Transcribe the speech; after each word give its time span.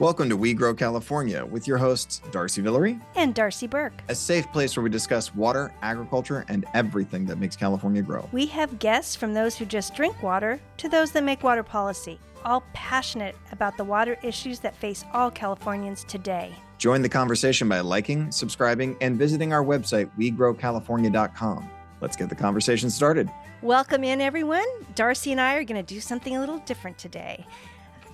Welcome 0.00 0.28
to 0.28 0.36
We 0.36 0.54
Grow 0.54 0.74
California 0.74 1.44
with 1.44 1.66
your 1.66 1.76
hosts, 1.76 2.22
Darcy 2.30 2.62
Villere 2.62 3.00
and 3.16 3.34
Darcy 3.34 3.66
Burke, 3.66 4.00
a 4.08 4.14
safe 4.14 4.46
place 4.52 4.76
where 4.76 4.84
we 4.84 4.90
discuss 4.90 5.34
water, 5.34 5.74
agriculture, 5.82 6.44
and 6.46 6.64
everything 6.72 7.26
that 7.26 7.40
makes 7.40 7.56
California 7.56 8.00
grow. 8.00 8.28
We 8.30 8.46
have 8.46 8.78
guests 8.78 9.16
from 9.16 9.34
those 9.34 9.56
who 9.56 9.64
just 9.64 9.96
drink 9.96 10.22
water 10.22 10.60
to 10.76 10.88
those 10.88 11.10
that 11.10 11.24
make 11.24 11.42
water 11.42 11.64
policy, 11.64 12.20
all 12.44 12.62
passionate 12.74 13.34
about 13.50 13.76
the 13.76 13.82
water 13.82 14.16
issues 14.22 14.60
that 14.60 14.76
face 14.76 15.04
all 15.12 15.32
Californians 15.32 16.04
today. 16.04 16.54
Join 16.78 17.02
the 17.02 17.08
conversation 17.08 17.68
by 17.68 17.80
liking, 17.80 18.30
subscribing, 18.30 18.96
and 19.00 19.18
visiting 19.18 19.52
our 19.52 19.64
website, 19.64 20.08
wegrowcalifornia.com. 20.16 21.68
Let's 22.00 22.14
get 22.14 22.28
the 22.28 22.36
conversation 22.36 22.88
started. 22.88 23.28
Welcome 23.62 24.04
in, 24.04 24.20
everyone. 24.20 24.64
Darcy 24.94 25.32
and 25.32 25.40
I 25.40 25.54
are 25.54 25.64
going 25.64 25.84
to 25.84 25.94
do 25.94 26.00
something 26.00 26.36
a 26.36 26.38
little 26.38 26.58
different 26.58 26.98
today. 26.98 27.44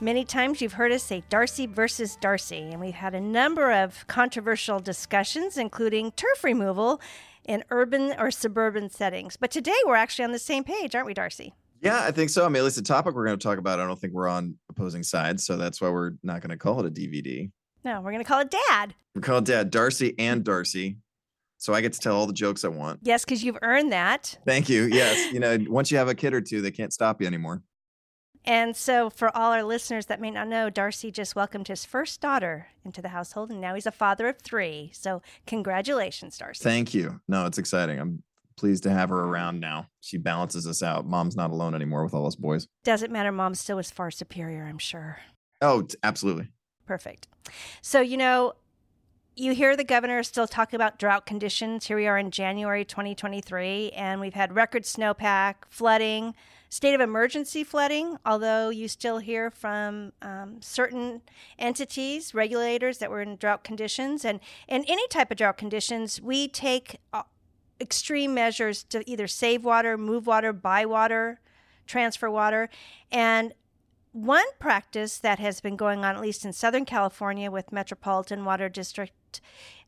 Many 0.05 0.27
times 0.27 0.61
you've 0.61 0.75
heard 0.75 0.93
us 0.93 1.03
say 1.03 1.23
Darcy 1.31 1.65
versus 1.65 2.17
Darcy, 2.17 2.59
and 2.59 2.79
we've 2.79 2.93
had 2.93 3.15
a 3.15 3.21
number 3.23 3.73
of 3.73 4.07
controversial 4.07 4.79
discussions, 4.79 5.57
including 5.57 6.11
turf 6.11 6.45
removal 6.45 7.01
in 7.47 7.65
urban 7.71 8.13
or 8.19 8.31
suburban 8.31 8.91
settings. 8.91 9.39
But 9.39 9.51
today 9.51 9.73
we're 9.87 9.95
actually 9.95 10.27
on 10.27 10.33
the 10.33 10.39
same 10.39 10.63
page, 10.63 10.95
aren't 10.95 11.07
we, 11.07 11.15
Darcy? 11.15 11.55
Yeah, 11.81 12.03
I 12.03 12.11
think 12.11 12.29
so. 12.29 12.45
I 12.45 12.51
mean, 12.51 12.57
at 12.57 12.65
least 12.65 12.77
the 12.77 12.83
topic 12.83 13.15
we're 13.15 13.25
going 13.25 13.39
to 13.39 13.43
talk 13.43 13.57
about, 13.57 13.81
I 13.81 13.87
don't 13.87 13.99
think 13.99 14.13
we're 14.13 14.29
on 14.29 14.59
opposing 14.69 15.03
sides. 15.03 15.47
So 15.47 15.57
that's 15.57 15.81
why 15.81 15.89
we're 15.89 16.13
not 16.23 16.43
going 16.43 16.51
to 16.51 16.59
call 16.59 16.81
it 16.81 16.87
a 16.87 16.91
DVD. 16.91 17.51
No, 17.83 18.03
we're 18.03 18.13
going 18.13 18.23
to 18.23 18.29
call 18.29 18.41
it 18.41 18.51
Dad. 18.51 18.95
We 19.15 19.23
call 19.23 19.39
it 19.39 19.47
Dad, 19.47 19.71
Darcy 19.71 20.15
and 20.19 20.45
Darcy. 20.45 20.99
So 21.57 21.73
I 21.73 21.81
get 21.81 21.95
to 21.95 21.99
tell 21.99 22.15
all 22.15 22.27
the 22.27 22.35
jokes 22.35 22.63
I 22.63 22.69
want. 22.69 23.01
Yes, 23.05 23.25
because 23.25 23.43
you've 23.43 23.59
earned 23.63 23.93
that. 23.93 24.37
Thank 24.45 24.69
you. 24.69 24.83
Yes. 24.83 25.33
You 25.33 25.41
know, 25.41 25.57
once 25.67 25.91
you 25.91 25.97
have 25.97 26.09
a 26.09 26.15
kid 26.15 26.35
or 26.35 26.43
two, 26.43 26.61
they 26.61 26.73
can't 26.73 26.93
stop 26.93 27.23
you 27.23 27.27
anymore. 27.27 27.63
And 28.47 28.77
so, 28.77 29.09
for 29.09 29.35
all 29.35 29.53
our 29.53 29.63
listeners 29.63 30.07
that 30.07 30.21
may 30.21 30.31
not 30.31 30.49
know, 30.49 30.69
Darcy 30.69 31.11
just 31.11 31.35
welcomed 31.35 31.69
his 31.69 31.85
first 31.85 32.21
daughter 32.21 32.69
into 32.85 33.01
the 33.01 33.09
household, 33.09 33.51
and 33.51 33.61
now 33.61 33.75
he's 33.75 33.87
a 33.87 33.93
father 33.93 34.29
of 34.29 34.39
three. 34.39 34.91
So, 34.93 35.23
congratulations, 35.47 36.37
Darcy. 36.37 36.63
Thank 36.63 36.93
you. 36.93 37.21
No, 37.27 37.47
it's 37.47 37.57
exciting. 37.57 37.99
I'm 37.99 38.23
pleased 38.57 38.83
to 38.85 38.91
have 38.91 39.09
her 39.09 39.21
around 39.21 39.61
now. 39.61 39.89
She 40.01 40.19
balances 40.19 40.67
us 40.67 40.83
out. 40.83 41.07
Mom's 41.07 41.37
not 41.37 41.51
alone 41.51 41.75
anymore 41.75 42.05
with 42.05 42.15
all 42.15 42.27
us 42.27 42.37
boys. 42.37 42.69
Doesn't 42.85 43.11
matter. 43.11 43.33
Mom 43.33 43.55
still 43.55 43.77
was 43.77 43.91
far 43.91 44.11
superior, 44.11 44.65
I'm 44.65 44.79
sure. 44.79 45.19
Oh, 45.63 45.87
absolutely. 46.03 46.49
Perfect. 46.87 47.29
So, 47.81 48.01
you 48.01 48.19
know, 48.19 48.55
you 49.37 49.55
hear 49.55 49.77
the 49.77 49.85
governor 49.85 50.23
still 50.23 50.47
talking 50.47 50.77
about 50.77 50.99
drought 50.99 51.27
conditions. 51.27 51.87
Here 51.87 51.97
we 51.97 52.07
are 52.07 52.19
in 52.19 52.31
January 52.31 52.85
2023, 52.85 53.91
and 53.91 54.21
we've 54.21 54.35
had 54.35 54.55
record 54.55 54.85
snowpack, 54.85 55.55
flooding, 55.71 56.35
state 56.75 56.93
of 56.93 57.01
emergency 57.01 57.63
flooding, 57.63 58.19
although 58.27 58.69
you 58.69 58.89
still 58.89 59.19
hear 59.19 59.49
from 59.49 60.13
um, 60.23 60.61
certain 60.61 61.23
entities, 61.57 62.35
regulators 62.35 62.99
that 62.99 63.13
were 63.13 63.23
in 63.23 63.37
drought 63.37 63.63
conditions. 63.63 64.25
And 64.25 64.41
in 64.67 64.85
any 64.89 65.07
type 65.07 65.31
of 65.31 65.37
drought 65.37 65.57
conditions, 65.57 66.21
we 66.21 66.49
take 66.49 66.97
uh, 67.13 67.23
extreme 67.81 68.35
measures 68.35 68.83
to 68.85 69.09
either 69.09 69.29
save 69.29 69.65
water, 69.65 69.97
move 69.97 70.27
water, 70.27 70.53
buy 70.53 70.85
water, 70.85 71.39
transfer 71.87 72.29
water. 72.29 72.69
And 73.13 73.55
one 74.11 74.47
practice 74.59 75.19
that 75.19 75.39
has 75.39 75.61
been 75.61 75.77
going 75.77 76.05
on, 76.05 76.17
at 76.17 76.21
least 76.21 76.45
in 76.45 76.53
Southern 76.53 76.85
California 76.85 77.53
with 77.53 77.71
Metropolitan 77.71 78.45
Water 78.45 78.69
District 78.69 79.41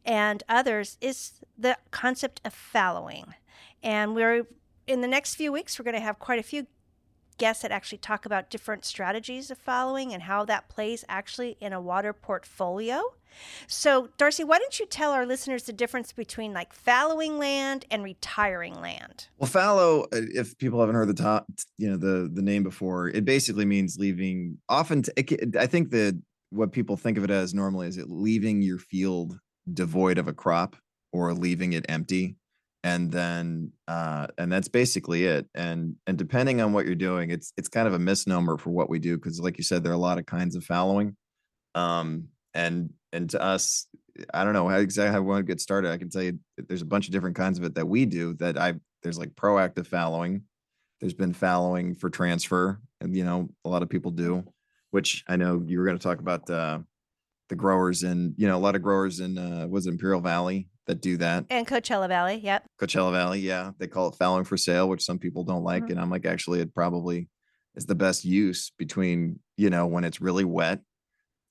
and 0.04 0.44
others, 0.48 0.98
is 1.00 1.32
the 1.58 1.78
concept 1.90 2.40
of 2.44 2.54
fallowing. 2.54 3.34
And 3.82 4.14
we're 4.14 4.46
in 4.86 5.00
the 5.00 5.08
next 5.08 5.34
few 5.34 5.50
weeks, 5.50 5.80
we're 5.80 5.84
going 5.84 5.94
to 5.94 6.00
have 6.00 6.20
quite 6.20 6.38
a 6.38 6.44
few 6.44 6.68
guests 7.38 7.62
that 7.62 7.70
actually 7.70 7.98
talk 7.98 8.26
about 8.26 8.50
different 8.50 8.84
strategies 8.84 9.50
of 9.50 9.58
fallowing 9.58 10.12
and 10.12 10.24
how 10.24 10.44
that 10.44 10.68
plays 10.68 11.04
actually 11.08 11.56
in 11.60 11.72
a 11.72 11.80
water 11.80 12.12
portfolio. 12.12 13.02
So, 13.66 14.08
Darcy, 14.16 14.44
why 14.44 14.58
don't 14.58 14.78
you 14.80 14.86
tell 14.86 15.12
our 15.12 15.26
listeners 15.26 15.64
the 15.64 15.72
difference 15.72 16.12
between 16.12 16.52
like 16.52 16.72
fallowing 16.72 17.38
land 17.38 17.84
and 17.90 18.02
retiring 18.02 18.80
land? 18.80 19.28
Well, 19.38 19.50
fallow, 19.50 20.02
uh, 20.04 20.22
if 20.32 20.56
people 20.58 20.80
haven't 20.80 20.94
heard 20.94 21.08
the 21.08 21.14
top, 21.14 21.46
you 21.76 21.90
know, 21.90 21.96
the 21.96 22.30
the 22.32 22.42
name 22.42 22.62
before, 22.62 23.08
it 23.08 23.24
basically 23.24 23.64
means 23.64 23.98
leaving. 23.98 24.58
Often, 24.68 25.04
it, 25.16 25.56
I 25.56 25.66
think 25.66 25.90
that 25.90 26.20
what 26.50 26.72
people 26.72 26.96
think 26.96 27.18
of 27.18 27.24
it 27.24 27.30
as 27.30 27.54
normally 27.54 27.88
is 27.88 27.98
it 27.98 28.08
leaving 28.08 28.62
your 28.62 28.78
field 28.78 29.38
devoid 29.72 30.16
of 30.16 30.28
a 30.28 30.32
crop 30.32 30.76
or 31.12 31.34
leaving 31.34 31.72
it 31.72 31.84
empty 31.88 32.36
and 32.86 33.10
then 33.10 33.72
uh, 33.88 34.28
and 34.38 34.50
that's 34.50 34.68
basically 34.68 35.24
it 35.24 35.48
and 35.56 35.96
and 36.06 36.16
depending 36.16 36.60
on 36.60 36.72
what 36.72 36.86
you're 36.86 36.94
doing 36.94 37.30
it's 37.30 37.52
it's 37.56 37.68
kind 37.68 37.88
of 37.88 37.94
a 37.94 37.98
misnomer 37.98 38.56
for 38.56 38.70
what 38.70 38.88
we 38.88 39.00
do 39.00 39.16
because 39.16 39.40
like 39.40 39.58
you 39.58 39.64
said 39.64 39.82
there 39.82 39.90
are 39.90 39.96
a 39.96 40.08
lot 40.08 40.18
of 40.18 40.26
kinds 40.26 40.54
of 40.54 40.62
fallowing 40.62 41.16
um 41.74 42.28
and 42.54 42.90
and 43.12 43.28
to 43.28 43.42
us 43.42 43.88
i 44.32 44.44
don't 44.44 44.52
know 44.52 44.68
how 44.68 44.76
exactly 44.76 45.12
how 45.12 45.20
we 45.20 45.26
want 45.26 45.44
to 45.44 45.52
get 45.52 45.60
started 45.60 45.90
i 45.90 45.98
can 45.98 46.08
tell 46.08 46.22
you 46.22 46.38
there's 46.68 46.82
a 46.82 46.86
bunch 46.86 47.08
of 47.08 47.12
different 47.12 47.34
kinds 47.34 47.58
of 47.58 47.64
it 47.64 47.74
that 47.74 47.88
we 47.88 48.06
do 48.06 48.34
that 48.34 48.56
i 48.56 48.72
there's 49.02 49.18
like 49.18 49.34
proactive 49.34 49.88
fallowing 49.88 50.42
there's 51.00 51.12
been 51.12 51.32
fallowing 51.32 51.92
for 51.92 52.08
transfer 52.08 52.80
and 53.00 53.16
you 53.16 53.24
know 53.24 53.48
a 53.64 53.68
lot 53.68 53.82
of 53.82 53.88
people 53.88 54.12
do 54.12 54.44
which 54.92 55.24
i 55.26 55.34
know 55.34 55.60
you 55.66 55.80
were 55.80 55.84
going 55.84 55.98
to 55.98 56.02
talk 56.02 56.20
about 56.20 56.48
uh 56.50 56.78
the 57.48 57.56
growers 57.56 58.04
and 58.04 58.32
you 58.36 58.46
know 58.46 58.56
a 58.56 58.64
lot 58.66 58.76
of 58.76 58.82
growers 58.82 59.18
in 59.18 59.36
uh 59.36 59.66
was 59.68 59.88
imperial 59.88 60.20
valley 60.20 60.68
that 60.86 61.00
do 61.00 61.16
that. 61.18 61.44
And 61.50 61.66
Coachella 61.66 62.08
Valley, 62.08 62.36
yep. 62.36 62.66
Coachella 62.80 63.12
Valley, 63.12 63.40
yeah. 63.40 63.72
They 63.78 63.86
call 63.86 64.08
it 64.08 64.16
fallowing 64.16 64.44
for 64.44 64.56
sale, 64.56 64.88
which 64.88 65.04
some 65.04 65.18
people 65.18 65.44
don't 65.44 65.64
like. 65.64 65.84
Mm-hmm. 65.84 65.92
And 65.92 66.00
I'm 66.00 66.10
like, 66.10 66.26
actually, 66.26 66.60
it 66.60 66.74
probably 66.74 67.28
is 67.74 67.86
the 67.86 67.94
best 67.94 68.24
use 68.24 68.70
between, 68.78 69.40
you 69.56 69.70
know, 69.70 69.86
when 69.86 70.04
it's 70.04 70.20
really 70.20 70.44
wet 70.44 70.80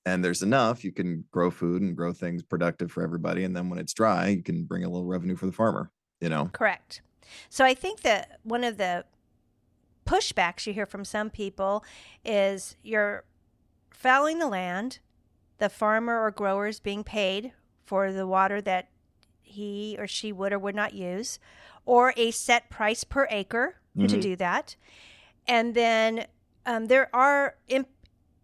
and 0.04 0.24
there's 0.24 0.42
enough, 0.42 0.84
you 0.84 0.92
can 0.92 1.24
grow 1.30 1.50
food 1.50 1.82
and 1.82 1.96
grow 1.96 2.12
things 2.12 2.42
productive 2.42 2.90
for 2.90 3.02
everybody. 3.02 3.44
And 3.44 3.56
then 3.56 3.68
when 3.68 3.78
it's 3.78 3.92
dry, 3.92 4.28
you 4.28 4.42
can 4.42 4.64
bring 4.64 4.84
a 4.84 4.88
little 4.88 5.06
revenue 5.06 5.36
for 5.36 5.46
the 5.46 5.52
farmer, 5.52 5.90
you 6.20 6.28
know? 6.28 6.48
Correct. 6.52 7.02
So 7.48 7.64
I 7.64 7.74
think 7.74 8.02
that 8.02 8.40
one 8.42 8.64
of 8.64 8.78
the 8.78 9.04
pushbacks 10.06 10.66
you 10.66 10.72
hear 10.72 10.86
from 10.86 11.04
some 11.04 11.28
people 11.28 11.84
is 12.24 12.76
you're 12.82 13.24
fallowing 13.90 14.38
the 14.38 14.46
land, 14.46 15.00
the 15.58 15.68
farmer 15.68 16.22
or 16.22 16.30
grower 16.30 16.68
is 16.68 16.80
being 16.80 17.02
paid 17.02 17.52
for 17.84 18.12
the 18.12 18.26
water 18.26 18.60
that 18.60 18.88
he 19.56 19.96
or 19.98 20.06
she 20.06 20.32
would 20.32 20.52
or 20.52 20.58
would 20.58 20.74
not 20.74 20.94
use, 20.94 21.38
or 21.84 22.12
a 22.16 22.30
set 22.30 22.70
price 22.70 23.04
per 23.04 23.26
acre 23.30 23.76
mm-hmm. 23.96 24.06
to 24.06 24.20
do 24.20 24.36
that. 24.36 24.76
And 25.48 25.74
then 25.74 26.26
um, 26.64 26.86
there 26.86 27.08
are 27.14 27.56
imp- 27.68 27.88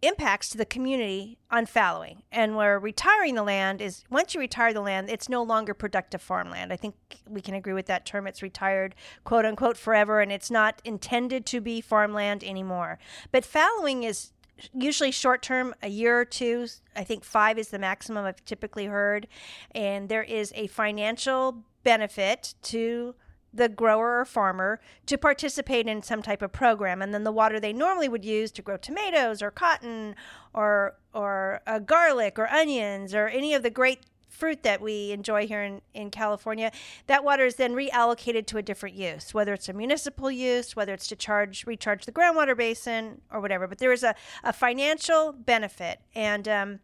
impacts 0.01 0.49
to 0.49 0.57
the 0.57 0.65
community 0.65 1.37
on 1.49 1.65
fallowing. 1.65 2.23
And 2.31 2.55
where 2.55 2.77
retiring 2.77 3.35
the 3.35 3.43
land 3.43 3.81
is 3.81 4.03
once 4.09 4.33
you 4.33 4.39
retire 4.39 4.73
the 4.73 4.81
land, 4.81 5.09
it's 5.09 5.29
no 5.29 5.41
longer 5.43 5.73
productive 5.73 6.21
farmland. 6.21 6.73
I 6.73 6.75
think 6.75 6.95
we 7.27 7.41
can 7.41 7.55
agree 7.55 7.73
with 7.73 7.85
that 7.87 8.05
term. 8.05 8.27
It's 8.27 8.41
retired, 8.41 8.95
quote 9.23 9.45
unquote, 9.45 9.77
forever, 9.77 10.19
and 10.19 10.31
it's 10.31 10.51
not 10.51 10.81
intended 10.83 11.45
to 11.47 11.61
be 11.61 11.81
farmland 11.81 12.43
anymore. 12.43 12.99
But 13.31 13.45
fallowing 13.45 14.03
is 14.03 14.31
usually 14.73 15.11
short 15.11 15.41
term, 15.41 15.73
a 15.81 15.89
year 15.89 16.19
or 16.19 16.25
two. 16.25 16.67
I 16.95 17.03
think 17.03 17.23
five 17.23 17.57
is 17.57 17.69
the 17.69 17.79
maximum 17.79 18.25
I've 18.25 18.43
typically 18.45 18.85
heard. 18.85 19.27
And 19.71 20.09
there 20.09 20.23
is 20.23 20.51
a 20.55 20.67
financial 20.67 21.63
benefit 21.83 22.55
to 22.63 23.15
the 23.53 23.69
grower 23.69 24.19
or 24.19 24.25
farmer 24.25 24.81
to 25.05 25.17
participate 25.17 25.87
in 25.87 26.01
some 26.01 26.21
type 26.23 26.41
of 26.41 26.51
program 26.51 27.01
and 27.01 27.13
then 27.13 27.23
the 27.23 27.31
water 27.31 27.59
they 27.59 27.71
normally 27.71 28.09
would 28.09 28.25
use 28.25 28.51
to 28.51 28.63
grow 28.63 28.77
tomatoes 28.77 29.43
or 29.43 29.51
cotton 29.51 30.15
or 30.53 30.95
or 31.13 31.61
uh, 31.67 31.77
garlic 31.77 32.39
or 32.39 32.47
onions 32.49 33.13
or 33.13 33.27
any 33.27 33.53
of 33.53 33.61
the 33.61 33.69
great 33.69 33.99
fruit 34.33 34.63
that 34.63 34.81
we 34.81 35.11
enjoy 35.11 35.47
here 35.47 35.63
in, 35.63 35.81
in 35.93 36.09
California, 36.09 36.71
that 37.07 37.23
water 37.23 37.45
is 37.45 37.55
then 37.55 37.73
reallocated 37.73 38.45
to 38.47 38.57
a 38.57 38.61
different 38.61 38.95
use, 38.95 39.33
whether 39.33 39.53
it's 39.53 39.69
a 39.69 39.73
municipal 39.73 40.31
use, 40.31 40.75
whether 40.75 40.93
it's 40.93 41.07
to 41.07 41.15
charge 41.15 41.65
recharge 41.65 42.05
the 42.05 42.11
groundwater 42.11 42.57
basin 42.57 43.21
or 43.31 43.39
whatever. 43.39 43.67
But 43.67 43.77
there 43.77 43.93
is 43.93 44.03
a, 44.03 44.15
a 44.43 44.51
financial 44.51 45.31
benefit. 45.31 45.99
And 46.15 46.47
um, 46.47 46.79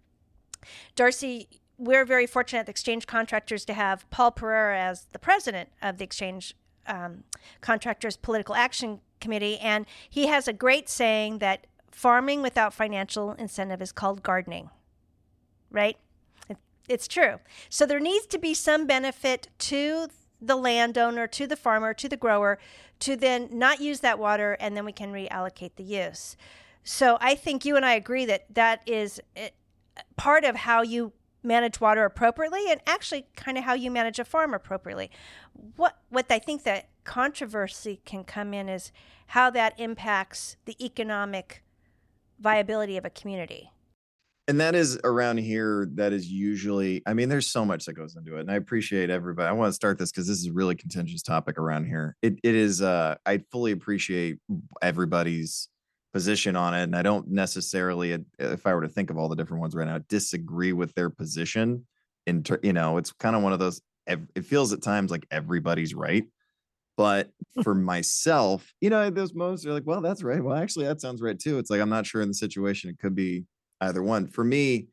Darcy, 0.96 1.48
we're 1.78 2.06
very 2.06 2.28
fortunate 2.28 2.62
at 2.62 2.66
the 2.68 2.72
Exchange 2.72 3.07
Contractors 3.07 3.66
to 3.66 3.74
have 3.74 4.10
Paul 4.10 4.31
Pereira 4.31 4.80
as 4.80 5.07
the 5.12 5.19
president 5.19 5.69
of 5.81 5.98
the 5.98 6.04
Exchange 6.04 6.56
um, 6.88 7.24
Contractors 7.62 8.16
Political 8.18 8.56
Action 8.56 9.00
Committee. 9.19 9.57
And 9.60 9.86
he 10.10 10.28
has 10.28 10.48
a 10.48 10.54
great 10.54 10.88
saying 10.88 11.40
that 11.40 11.66
farming 11.92 12.42
without 12.42 12.74
financial 12.74 13.31
incentive 13.34 13.81
is 13.81 13.92
called 13.92 14.22
gardening, 14.24 14.69
right? 15.72 15.98
It's 16.89 17.07
true. 17.07 17.36
So 17.69 17.86
there 17.86 18.00
needs 18.00 18.25
to 18.27 18.39
be 18.39 18.53
some 18.53 18.86
benefit 18.86 19.47
to 19.59 20.07
the 20.41 20.56
landowner, 20.56 21.27
to 21.27 21.47
the 21.47 21.56
farmer, 21.56 21.94
to 21.94 22.09
the 22.09 22.18
grower 22.18 22.59
to 23.00 23.15
then 23.15 23.50
not 23.51 23.80
use 23.80 24.01
that 24.01 24.19
water 24.19 24.57
and 24.59 24.75
then 24.75 24.86
we 24.86 24.91
can 24.91 25.12
reallocate 25.12 25.75
the 25.75 25.83
use. 25.83 26.36
So 26.83 27.18
I 27.21 27.36
think 27.36 27.65
you 27.65 27.75
and 27.75 27.86
I 27.86 27.94
agree 27.94 28.25
that 28.25 28.53
that 28.53 28.81
is 28.86 29.21
eh, 29.36 29.50
part 30.18 30.44
of 30.44 30.56
how 30.56 30.81
you 30.81 31.13
manage 31.41 31.80
water 31.80 32.03
appropriately 32.03 32.69
and 32.69 32.81
actually 32.86 33.25
kind 33.35 33.57
of 33.57 33.63
how 33.63 33.74
you 33.74 33.89
manage 33.89 34.19
a 34.19 34.25
farm 34.25 34.53
appropriately. 34.53 35.09
What 35.75 35.97
what 36.09 36.25
I 36.30 36.39
think 36.39 36.63
that 36.63 36.89
controversy 37.06 38.01
can 38.06 38.24
come 38.24 38.53
in 38.53 38.68
is 38.68 38.92
how 39.27 39.50
that 39.51 39.80
impacts 39.80 40.57
the 40.65 40.75
economic 40.83 41.63
viability 42.39 42.97
of 42.97 43.06
a 43.06 43.09
community. 43.09 43.71
And 44.50 44.60
that 44.60 44.74
is 44.74 45.00
around 45.04 45.38
here 45.38 45.88
that 45.94 46.12
is 46.12 46.28
usually 46.28 47.04
i 47.06 47.13
mean 47.13 47.30
there's 47.30 47.48
so 47.48 47.63
much 47.63 47.86
that 47.86 47.94
goes 47.94 48.16
into 48.16 48.36
it 48.36 48.42
and 48.42 48.51
i 48.51 48.56
appreciate 48.56 49.10
everybody 49.10 49.48
i 49.48 49.51
want 49.51 49.69
to 49.69 49.74
start 49.74 49.98
this 50.00 50.12
because 50.12 50.28
this 50.28 50.40
is 50.40 50.48
a 50.48 50.51
really 50.51 50.75
contentious 50.75 51.22
topic 51.22 51.57
around 51.60 51.86
here. 51.86 52.18
It, 52.22 52.40
it 52.44 52.56
is 52.56 52.81
uh 52.81 53.16
i 53.25 53.38
fully 53.51 53.72
appreciate 53.72 54.40
everybody's 54.81 55.69
position 56.12 56.56
on 56.56 56.74
it 56.74 56.84
and 56.84 56.96
i 56.96 57.04
don't 57.04 57.30
necessarily 57.30 58.18
if 58.40 58.66
i 58.66 58.74
were 58.74 58.81
to 58.81 58.90
think 58.90 59.12
of 59.12 59.18
all 59.18 59.30
the 59.30 59.36
different 59.36 59.62
ones 59.62 59.75
right 59.75 59.88
now 59.88 60.00
disagree 60.10 60.74
with 60.74 60.94
their 60.95 61.12
position 61.12 61.86
in 62.25 62.42
ter- 62.42 62.60
you 62.63 62.74
know 62.74 62.98
it's 62.98 63.12
kind 63.13 63.36
of 63.36 63.44
one 63.44 63.54
of 63.54 63.60
those 63.60 63.80
it 64.07 64.44
feels 64.44 64.74
at 64.74 64.81
times 64.81 65.12
like 65.12 65.28
everybody's 65.30 65.94
right 65.94 66.25
but 66.98 67.30
for 67.63 67.75
myself 67.75 68.74
you 68.81 68.90
know 68.90 69.12
those 69.12 69.36
moments 69.36 69.63
are 69.68 69.74
like 69.74 69.86
well 69.86 70.02
that's 70.02 70.24
right 70.24 70.44
well 70.44 70.57
actually 70.57 70.86
that 70.86 71.00
sounds 71.00 71.22
right 71.22 71.38
too. 71.38 71.60
It's 71.60 71.69
like 71.69 71.80
i'm 71.80 71.90
not 71.90 72.07
sure 72.07 72.24
in 72.24 72.28
the 72.28 72.34
situation 72.34 72.90
it 72.90 72.98
could 72.98 73.13
be 73.13 73.45
either 73.81 74.04
one. 74.04 74.28
For 74.28 74.44
me, 74.44 74.88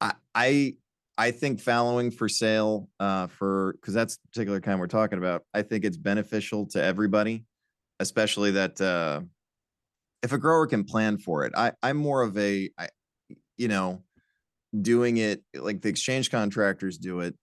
I 0.00 0.12
I, 0.34 0.74
I 1.18 1.30
think 1.30 1.60
fallowing 1.60 2.10
for 2.10 2.28
sale 2.28 2.88
uh, 3.00 3.26
for 3.26 3.74
because 3.80 3.94
that's 3.94 4.16
particular 4.16 4.60
kind 4.60 4.80
we're 4.80 4.86
talking 4.86 5.18
about. 5.18 5.44
I 5.54 5.62
think 5.62 5.84
it's 5.84 5.96
beneficial 5.96 6.66
to 6.68 6.82
everybody, 6.82 7.44
especially 8.00 8.52
that 8.52 8.80
uh, 8.80 9.20
if 10.22 10.32
a 10.32 10.38
grower 10.38 10.66
can 10.66 10.84
plan 10.84 11.18
for 11.18 11.44
it. 11.44 11.52
I 11.56 11.72
I'm 11.82 11.96
more 11.96 12.22
of 12.22 12.36
a 12.38 12.70
I, 12.78 12.88
you 13.56 13.68
know 13.68 14.02
doing 14.80 15.18
it 15.18 15.42
like 15.54 15.82
the 15.82 15.88
exchange 15.88 16.30
contractors 16.30 16.96
do 16.98 17.20
it. 17.20 17.34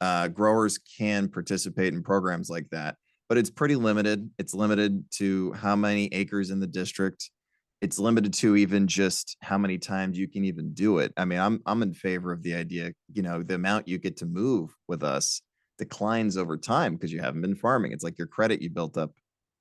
Uh, 0.00 0.28
growers 0.28 0.78
can 0.78 1.28
participate 1.28 1.92
in 1.92 2.02
programs 2.02 2.48
like 2.48 2.68
that, 2.70 2.96
but 3.28 3.36
it's 3.36 3.50
pretty 3.50 3.74
limited. 3.74 4.30
It's 4.38 4.54
limited 4.54 5.04
to 5.16 5.52
how 5.52 5.76
many 5.76 6.08
acres 6.12 6.50
in 6.50 6.60
the 6.60 6.66
district 6.66 7.30
it's 7.80 7.98
limited 7.98 8.34
to 8.34 8.56
even 8.56 8.86
just 8.88 9.36
how 9.40 9.56
many 9.56 9.78
times 9.78 10.18
you 10.18 10.28
can 10.28 10.44
even 10.44 10.72
do 10.74 10.98
it. 10.98 11.12
I 11.16 11.24
mean, 11.24 11.38
I'm 11.38 11.62
I'm 11.66 11.82
in 11.82 11.94
favor 11.94 12.32
of 12.32 12.42
the 12.42 12.54
idea, 12.54 12.92
you 13.12 13.22
know, 13.22 13.42
the 13.42 13.54
amount 13.54 13.88
you 13.88 13.98
get 13.98 14.16
to 14.18 14.26
move 14.26 14.74
with 14.88 15.02
us 15.02 15.42
declines 15.78 16.36
over 16.36 16.56
time 16.56 16.94
because 16.94 17.12
you 17.12 17.20
haven't 17.20 17.40
been 17.40 17.54
farming. 17.54 17.92
It's 17.92 18.02
like 18.02 18.18
your 18.18 18.26
credit 18.26 18.60
you 18.60 18.70
built 18.70 18.98
up 18.98 19.12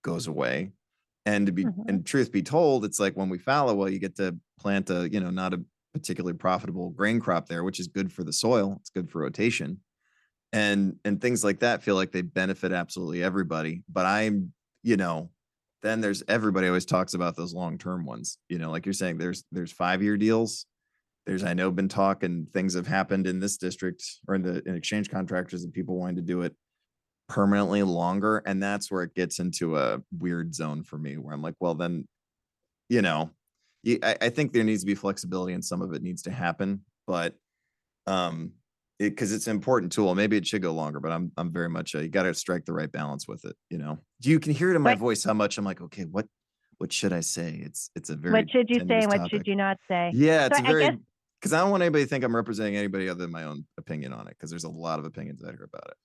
goes 0.04 0.28
away. 0.28 0.72
And 1.26 1.46
to 1.46 1.52
be 1.52 1.66
mm-hmm. 1.66 1.90
and 1.90 2.06
truth 2.06 2.32
be 2.32 2.42
told, 2.42 2.86
it's 2.86 3.00
like 3.00 3.16
when 3.16 3.30
we 3.30 3.38
fallow, 3.38 3.76
well, 3.76 3.90
you 3.90 4.00
get 4.00 4.16
to 4.16 4.36
plant 4.60 4.90
a, 4.90 5.10
you 5.12 5.20
know, 5.20 5.30
not 5.30 5.54
a 5.54 5.62
particularly 5.94 6.38
profitable 6.38 6.90
grain 6.90 7.20
crop 7.20 7.48
there, 7.48 7.64
which 7.64 7.80
is 7.80 7.88
good 7.88 8.12
for 8.12 8.24
the 8.24 8.34
soil. 8.34 8.78
It's 8.80 8.90
good 8.90 9.10
for 9.10 9.22
rotation. 9.22 9.80
And 10.54 10.96
and 11.04 11.22
things 11.22 11.44
like 11.44 11.60
that 11.60 11.84
feel 11.84 11.96
like 11.96 12.12
they 12.12 12.22
benefit 12.22 12.72
absolutely 12.72 13.22
everybody. 13.22 13.84
But 13.90 14.06
I'm, 14.06 14.54
you 14.82 14.98
know, 14.98 15.30
then 15.84 16.02
there's 16.02 16.24
everybody 16.28 16.68
always 16.68 16.86
talks 16.86 17.14
about 17.14 17.36
those 17.36 17.54
long 17.54 17.78
term 17.78 18.06
ones. 18.06 18.38
You 18.50 18.58
know, 18.58 18.72
like 18.72 18.86
you're 18.86 18.94
saying, 18.94 19.18
there's 19.18 19.44
there's 19.52 19.72
five 19.72 20.02
year 20.02 20.18
deals. 20.18 20.66
There's 21.26 21.44
I 21.44 21.54
know 21.54 21.72
been 21.72 21.90
talk 21.90 22.24
and 22.24 22.52
things 22.54 22.74
have 22.74 22.88
happened 22.88 23.28
in 23.28 23.40
this 23.40 23.58
district 23.58 24.04
or 24.28 24.36
in 24.36 24.42
the 24.42 24.62
in 24.68 24.76
exchange 24.76 25.10
contractors 25.10 25.64
and 25.64 25.74
people 25.74 25.98
wanting 25.98 26.16
to 26.18 26.22
do 26.22 26.42
it 26.42 26.56
permanently 27.28 27.84
longer, 27.84 28.42
and 28.46 28.64
that's 28.64 28.90
where 28.90 29.04
it 29.04 29.14
gets 29.14 29.40
into 29.40 29.78
a 29.78 30.02
weird 30.18 30.56
zone 30.56 30.84
for 30.84 30.98
me, 30.98 31.18
where 31.18 31.34
I'm 31.34 31.42
like, 31.42 31.56
well, 31.60 31.76
then, 31.76 32.08
you 32.90 33.02
know, 33.02 33.32
I, 33.86 34.16
I 34.22 34.30
think 34.30 34.54
there 34.54 34.64
needs 34.64 34.82
to 34.82 34.88
be 34.88 34.96
flexibility 34.96 35.54
and 35.54 35.64
some 35.64 35.82
of 35.82 35.94
it 35.94 36.02
needs 36.02 36.24
to 36.24 36.32
happen, 36.32 36.82
but 37.06 37.36
um 38.06 38.54
because 39.00 39.32
it, 39.32 39.36
it's 39.36 39.48
an 39.48 39.52
important 39.52 39.92
tool. 39.92 40.14
Maybe 40.16 40.38
it 40.38 40.48
should 40.48 40.62
go 40.62 40.74
longer, 40.74 41.00
but 41.00 41.12
I'm 41.12 41.32
I'm 41.38 41.52
very 41.52 41.70
much 41.70 41.96
a, 41.96 42.04
you 42.04 42.10
got 42.10 42.24
to 42.24 42.34
strike 42.34 42.66
the 42.66 42.74
right 42.74 42.92
balance 42.92 43.28
with 43.28 43.46
it. 43.46 43.56
You 43.70 43.78
know, 43.78 44.00
you 44.22 44.40
can 44.40 44.54
hear 44.54 44.72
it 44.72 44.76
in 44.76 44.82
my 44.82 44.96
voice 44.96 45.24
how 45.24 45.34
much 45.34 45.58
I'm 45.58 45.66
like, 45.66 45.82
okay, 45.82 46.04
what 46.04 46.26
what 46.78 46.92
should 46.92 47.14
I 47.14 47.22
say? 47.22 47.62
It's 47.64 47.90
it's 47.96 48.10
a 48.10 48.16
very 48.16 48.34
what 48.34 48.50
should 48.50 48.70
you 48.70 48.80
say? 48.88 49.02
Topic. 49.02 49.20
What 49.20 49.30
should 49.30 49.48
you 49.48 49.56
not 49.56 49.78
say? 49.88 50.12
Yeah, 50.14 50.48
it's 50.48 50.58
so 50.58 50.64
very 50.64 50.98
because 51.40 51.54
I, 51.54 51.60
I 51.60 51.62
don't 51.62 51.72
want 51.72 51.84
anybody 51.84 52.04
to 52.04 52.10
think 52.10 52.24
I'm 52.24 52.36
representing 52.36 52.76
anybody 52.76 53.10
other 53.10 53.22
than 53.22 53.32
my 53.32 53.44
own 53.44 53.66
opinion 53.78 54.14
on 54.14 54.28
it 54.28 54.36
because 54.38 54.50
there's 54.50 54.64
a 54.64 54.70
lot 54.70 55.00
of 55.00 55.06
opinions 55.06 55.44
out 55.44 55.52
here 55.52 55.64
about 55.64 55.88
it. 55.88 55.98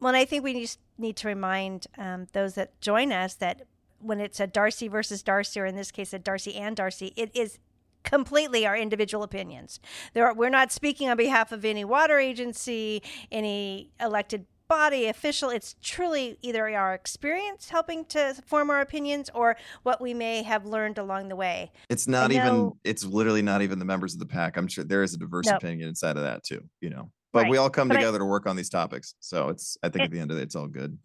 Well, 0.00 0.08
and 0.08 0.16
I 0.16 0.24
think 0.24 0.44
we 0.44 0.60
just 0.60 0.80
need 0.98 1.16
to 1.16 1.28
remind 1.28 1.86
um, 1.96 2.26
those 2.32 2.54
that 2.54 2.78
join 2.80 3.12
us 3.12 3.34
that 3.34 3.62
when 4.00 4.20
it's 4.20 4.38
a 4.38 4.46
Darcy 4.46 4.88
versus 4.88 5.22
Darcy, 5.22 5.60
or 5.60 5.66
in 5.66 5.76
this 5.76 5.90
case, 5.90 6.12
a 6.12 6.18
Darcy 6.18 6.56
and 6.56 6.76
Darcy, 6.76 7.12
it 7.16 7.30
is 7.34 7.58
completely 8.04 8.66
our 8.66 8.76
individual 8.76 9.24
opinions. 9.24 9.80
There 10.12 10.26
are, 10.26 10.34
we're 10.34 10.50
not 10.50 10.70
speaking 10.70 11.08
on 11.08 11.16
behalf 11.16 11.50
of 11.50 11.64
any 11.64 11.84
water 11.84 12.18
agency, 12.18 13.02
any 13.32 13.90
elected 14.00 14.46
body 14.68 15.06
official. 15.06 15.50
It's 15.50 15.76
truly 15.82 16.38
either 16.42 16.68
our 16.68 16.94
experience 16.94 17.68
helping 17.68 18.04
to 18.06 18.34
form 18.46 18.70
our 18.70 18.80
opinions 18.80 19.30
or 19.34 19.56
what 19.82 20.00
we 20.00 20.14
may 20.14 20.42
have 20.42 20.64
learned 20.64 20.98
along 20.98 21.28
the 21.28 21.36
way. 21.36 21.72
It's 21.90 22.08
not 22.08 22.30
know, 22.30 22.36
even, 22.36 22.72
it's 22.84 23.04
literally 23.04 23.42
not 23.42 23.62
even 23.62 23.78
the 23.78 23.84
members 23.84 24.14
of 24.14 24.20
the 24.20 24.26
PAC. 24.26 24.56
I'm 24.56 24.68
sure 24.68 24.84
there 24.84 25.02
is 25.02 25.14
a 25.14 25.18
diverse 25.18 25.46
nope. 25.46 25.56
opinion 25.56 25.88
inside 25.88 26.16
of 26.16 26.22
that 26.22 26.44
too, 26.44 26.62
you 26.80 26.90
know. 26.90 27.10
But 27.32 27.42
right. 27.42 27.50
we 27.50 27.56
all 27.56 27.68
come 27.68 27.88
but 27.88 27.94
together 27.94 28.18
I, 28.18 28.20
to 28.20 28.24
work 28.24 28.46
on 28.46 28.54
these 28.54 28.70
topics. 28.70 29.14
So 29.20 29.48
it's, 29.48 29.76
I 29.82 29.88
think 29.88 30.02
it, 30.02 30.04
at 30.04 30.10
the 30.12 30.20
end 30.20 30.30
of 30.30 30.38
it, 30.38 30.42
it's 30.42 30.54
all 30.54 30.68
good. 30.68 30.96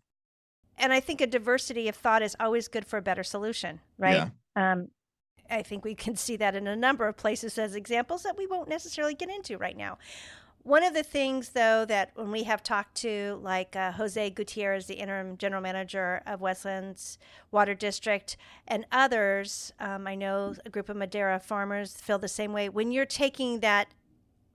And 0.77 0.93
I 0.93 0.99
think 0.99 1.21
a 1.21 1.27
diversity 1.27 1.89
of 1.89 1.95
thought 1.95 2.21
is 2.21 2.35
always 2.39 2.67
good 2.67 2.85
for 2.85 2.97
a 2.97 3.01
better 3.01 3.23
solution, 3.23 3.81
right? 3.97 4.29
Yeah. 4.55 4.71
Um, 4.71 4.89
I 5.49 5.61
think 5.61 5.83
we 5.83 5.95
can 5.95 6.15
see 6.15 6.35
that 6.37 6.55
in 6.55 6.67
a 6.67 6.75
number 6.75 7.07
of 7.07 7.17
places 7.17 7.57
as 7.57 7.75
examples 7.75 8.23
that 8.23 8.37
we 8.37 8.47
won't 8.47 8.69
necessarily 8.69 9.15
get 9.15 9.29
into 9.29 9.57
right 9.57 9.77
now. 9.77 9.97
One 10.63 10.83
of 10.83 10.93
the 10.93 11.03
things, 11.03 11.49
though, 11.49 11.85
that 11.85 12.11
when 12.15 12.31
we 12.31 12.43
have 12.43 12.61
talked 12.61 12.95
to, 12.95 13.39
like 13.41 13.75
uh, 13.75 13.93
Jose 13.93 14.29
Gutierrez, 14.31 14.87
the 14.87 14.95
interim 14.95 15.37
general 15.37 15.61
manager 15.61 16.21
of 16.27 16.41
Westlands 16.41 17.17
Water 17.49 17.73
District, 17.73 18.35
and 18.67 18.85
others, 18.91 19.71
um, 19.79 20.05
I 20.05 20.15
know 20.15 20.55
a 20.65 20.69
group 20.69 20.89
of 20.89 20.97
Madera 20.97 21.39
farmers 21.39 21.95
feel 21.95 22.19
the 22.19 22.27
same 22.27 22.51
way. 22.51 22.67
When 22.67 22.91
you're 22.91 23.05
taking 23.05 23.61
that 23.61 23.87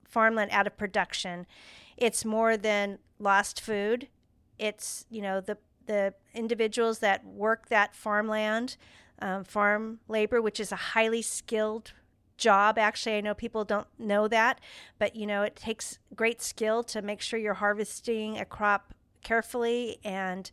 farmland 0.07 0.51
out 0.51 0.67
of 0.67 0.77
production, 0.77 1.47
it's 1.97 2.23
more 2.23 2.55
than 2.55 2.99
lost 3.19 3.59
food. 3.59 4.07
It's 4.59 5.05
you 5.09 5.21
know 5.21 5.41
the 5.41 5.57
the 5.87 6.13
individuals 6.33 6.99
that 6.99 7.25
work 7.25 7.67
that 7.69 7.95
farmland 7.95 8.77
um, 9.19 9.43
farm 9.43 9.99
labor, 10.07 10.41
which 10.41 10.59
is 10.59 10.71
a 10.71 10.75
highly 10.75 11.21
skilled 11.21 11.93
job. 12.37 12.77
Actually, 12.77 13.17
I 13.17 13.21
know 13.21 13.33
people 13.33 13.63
don't 13.63 13.87
know 13.97 14.27
that, 14.27 14.59
but 14.99 15.15
you 15.15 15.25
know, 15.25 15.43
it 15.43 15.55
takes 15.55 15.99
great 16.15 16.41
skill 16.41 16.83
to 16.83 17.01
make 17.01 17.21
sure 17.21 17.39
you're 17.39 17.55
harvesting 17.55 18.37
a 18.37 18.45
crop 18.45 18.93
carefully 19.23 19.97
and 20.03 20.51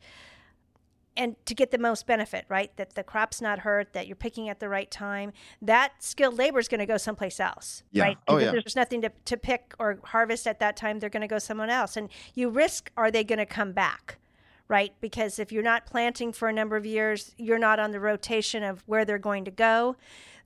and 1.16 1.36
to 1.44 1.54
get 1.54 1.70
the 1.70 1.78
most 1.78 2.06
benefit, 2.06 2.46
right? 2.48 2.74
That 2.76 2.94
the 2.94 3.02
crop's 3.02 3.42
not 3.42 3.60
hurt, 3.60 3.92
that 3.92 4.06
you're 4.06 4.16
picking 4.16 4.48
at 4.48 4.60
the 4.60 4.68
right 4.70 4.90
time. 4.90 5.32
That 5.60 5.92
skilled 6.02 6.38
labor 6.38 6.58
is 6.58 6.68
going 6.68 6.78
to 6.78 6.86
go 6.86 6.96
someplace 6.96 7.38
else, 7.38 7.82
yeah. 7.90 8.04
right? 8.04 8.18
Oh, 8.28 8.38
yeah. 8.38 8.50
there's 8.50 8.76
nothing 8.76 9.02
to, 9.02 9.12
to 9.26 9.36
pick 9.36 9.74
or 9.78 9.98
harvest 10.04 10.46
at 10.46 10.58
that 10.60 10.74
time, 10.74 11.00
they're 11.00 11.10
going 11.10 11.20
to 11.20 11.26
go 11.28 11.38
someone 11.38 11.68
else. 11.68 11.98
And 11.98 12.08
you 12.34 12.48
risk, 12.48 12.90
are 12.96 13.10
they 13.10 13.24
going 13.24 13.38
to 13.38 13.46
come 13.46 13.72
back? 13.72 14.18
Right? 14.72 14.94
Because 15.02 15.38
if 15.38 15.52
you're 15.52 15.62
not 15.62 15.84
planting 15.84 16.32
for 16.32 16.48
a 16.48 16.52
number 16.52 16.76
of 16.76 16.86
years, 16.86 17.34
you're 17.36 17.58
not 17.58 17.78
on 17.78 17.90
the 17.90 18.00
rotation 18.00 18.62
of 18.62 18.82
where 18.86 19.04
they're 19.04 19.18
going 19.18 19.44
to 19.44 19.50
go. 19.50 19.96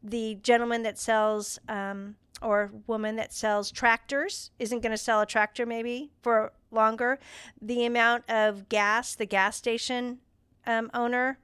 The 0.02 0.34
gentleman 0.42 0.82
that 0.82 0.98
sells 0.98 1.60
um, 1.68 2.16
or 2.42 2.72
woman 2.88 3.14
that 3.16 3.32
sells 3.32 3.70
tractors 3.70 4.50
isn't 4.58 4.80
going 4.80 4.90
to 4.90 4.98
sell 4.98 5.20
a 5.20 5.26
tractor 5.26 5.64
maybe 5.64 6.10
for 6.22 6.52
longer. 6.72 7.20
The 7.62 7.84
amount 7.84 8.28
of 8.28 8.68
gas, 8.68 9.14
the 9.14 9.26
gas 9.26 9.56
station 9.56 10.18
um, 10.66 10.90
owner 10.92 11.38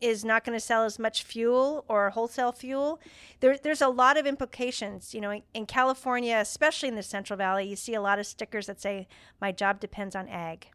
is 0.00 0.24
not 0.24 0.44
going 0.44 0.56
to 0.56 0.64
sell 0.64 0.84
as 0.84 1.00
much 1.00 1.24
fuel 1.24 1.84
or 1.88 2.10
wholesale 2.10 2.52
fuel. 2.52 3.00
There, 3.40 3.58
there's 3.58 3.82
a 3.82 3.88
lot 3.88 4.16
of 4.16 4.26
implications. 4.26 5.12
You 5.12 5.22
know, 5.22 5.30
in, 5.30 5.42
in, 5.54 5.66
California, 5.66 6.36
especially 6.36 6.88
in 6.88 6.94
the 6.94 7.02
Central 7.02 7.36
Valley, 7.36 7.66
you 7.66 7.74
see 7.74 7.94
a 7.94 8.00
lot 8.00 8.20
of 8.20 8.26
stickers 8.26 8.66
that 8.66 8.80
say, 8.80 9.08
My 9.40 9.50
job 9.50 9.80
depends 9.80 10.14
on 10.14 10.28
ag. 10.28 10.68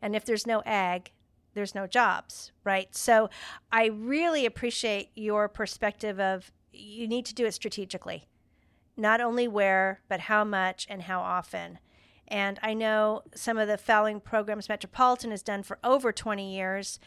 And 0.00 0.14
if 0.16 0.24
there's 0.24 0.46
no 0.46 0.62
ag, 0.64 1.12
there's 1.54 1.74
no 1.74 1.86
jobs, 1.86 2.52
right? 2.64 2.94
So 2.94 3.30
I 3.72 3.86
really 3.86 4.44
appreciate 4.44 5.10
your 5.14 5.48
perspective 5.48 6.20
of 6.20 6.52
you 6.72 7.08
need 7.08 7.24
to 7.26 7.34
do 7.34 7.46
it 7.46 7.54
strategically, 7.54 8.28
not 8.96 9.20
only 9.20 9.48
where, 9.48 10.02
but 10.08 10.20
how 10.20 10.44
much 10.44 10.86
and 10.90 11.02
how 11.02 11.20
often. 11.20 11.78
And 12.28 12.58
I 12.62 12.74
know 12.74 13.22
some 13.34 13.56
of 13.56 13.68
the 13.68 13.78
fallowing 13.78 14.20
programs 14.20 14.68
Metropolitan 14.68 15.30
has 15.30 15.42
done 15.42 15.62
for 15.62 15.78
over 15.82 16.12
20 16.12 16.54
years 16.54 16.98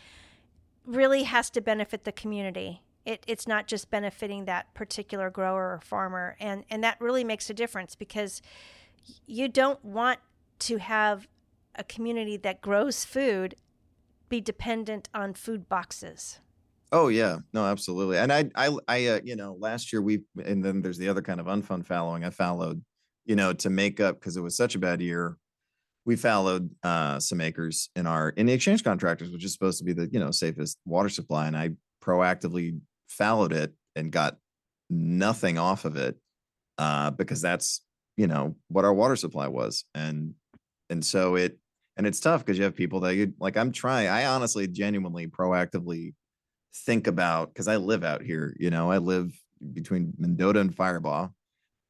really 0.86 1.24
has 1.24 1.50
to 1.52 1.62
benefit 1.62 2.04
the 2.04 2.12
community. 2.12 2.82
It, 3.06 3.24
it's 3.28 3.48
not 3.48 3.68
just 3.68 3.92
benefiting 3.92 4.46
that 4.46 4.74
particular 4.74 5.30
grower 5.30 5.74
or 5.74 5.82
farmer. 5.84 6.36
And, 6.40 6.64
and 6.70 6.84
that 6.84 7.00
really 7.00 7.24
makes 7.24 7.50
a 7.50 7.54
difference 7.54 7.96
because 7.96 8.42
you 9.28 9.48
don't 9.48 9.84
want 9.84 10.20
to 10.60 10.78
have 10.78 11.28
a 11.76 11.84
community 11.84 12.38
that 12.38 12.62
grows 12.62 13.06
food 13.06 13.56
be 14.30 14.40
dependent 14.40 15.10
on 15.14 15.34
food 15.34 15.68
boxes. 15.68 16.40
Oh 16.92 17.08
yeah, 17.08 17.38
no, 17.54 17.66
absolutely. 17.66 18.18
And 18.18 18.32
I, 18.32 18.50
I, 18.56 18.76
I, 18.88 19.06
uh, 19.08 19.20
you 19.24 19.36
know, 19.36 19.56
last 19.60 19.94
year 19.94 20.02
we, 20.02 20.22
and 20.44 20.64
then 20.64 20.82
there's 20.82 20.98
the 20.98 21.10
other 21.10 21.22
kind 21.22 21.40
of 21.40 21.46
unfun 21.46 21.86
fallowing. 21.86 22.24
I 22.24 22.32
fallowed, 22.32 22.84
you 23.26 23.36
know, 23.36 23.54
to 23.54 23.70
make 23.70 24.00
up 24.00 24.20
because 24.20 24.38
it 24.38 24.42
was 24.42 24.58
such 24.58 24.76
a 24.76 24.80
bad 24.80 25.02
year. 25.02 25.38
We 26.06 26.16
fallowed 26.16 26.72
uh, 26.82 27.20
some 27.20 27.42
acres 27.42 27.90
in 27.96 28.08
our 28.08 28.30
in 28.30 28.48
the 28.48 28.54
exchange 28.54 28.84
contractors, 28.84 29.30
which 29.30 29.46
is 29.46 29.54
supposed 29.54 29.78
to 29.80 29.84
be 29.84 29.94
the 29.94 30.10
you 30.12 30.20
know 30.20 30.32
safest 30.32 30.78
water 30.86 31.10
supply, 31.10 31.46
and 31.46 31.56
I 31.56 31.72
proactively 32.04 32.80
fallowed 33.08 33.54
it 33.54 33.74
and 33.96 34.12
got 34.12 34.38
nothing 34.90 35.60
off 35.60 35.86
of 35.86 35.98
it 35.98 36.18
uh, 36.80 37.12
because 37.12 37.42
that's 37.42 37.82
you 38.18 38.26
know 38.26 38.56
what 38.70 38.86
our 38.86 38.94
water 38.94 39.16
supply 39.16 39.48
was, 39.48 39.84
and 39.94 40.34
and 40.90 41.04
so 41.04 41.36
it 41.36 41.58
and 42.00 42.08
it's 42.08 42.22
tough 42.22 42.46
because 42.46 42.58
you 42.58 42.64
have 42.64 42.76
people 42.76 43.02
that 43.02 43.16
you 43.16 43.34
like. 43.40 43.58
I'm 43.58 43.74
trying. 43.74 44.08
I 44.08 44.26
honestly, 44.26 44.68
genuinely, 44.68 45.28
proactively 45.28 46.14
think 46.86 47.08
about 47.08 47.54
because 47.54 47.68
I 47.68 47.76
live 47.76 48.06
out 48.06 48.22
here. 48.22 48.56
You 48.58 48.70
know, 48.70 48.90
I 48.90 49.00
live 49.00 49.34
between 49.74 50.14
Mendota 50.18 50.62
and 50.62 50.74
Firebaugh, 50.74 51.30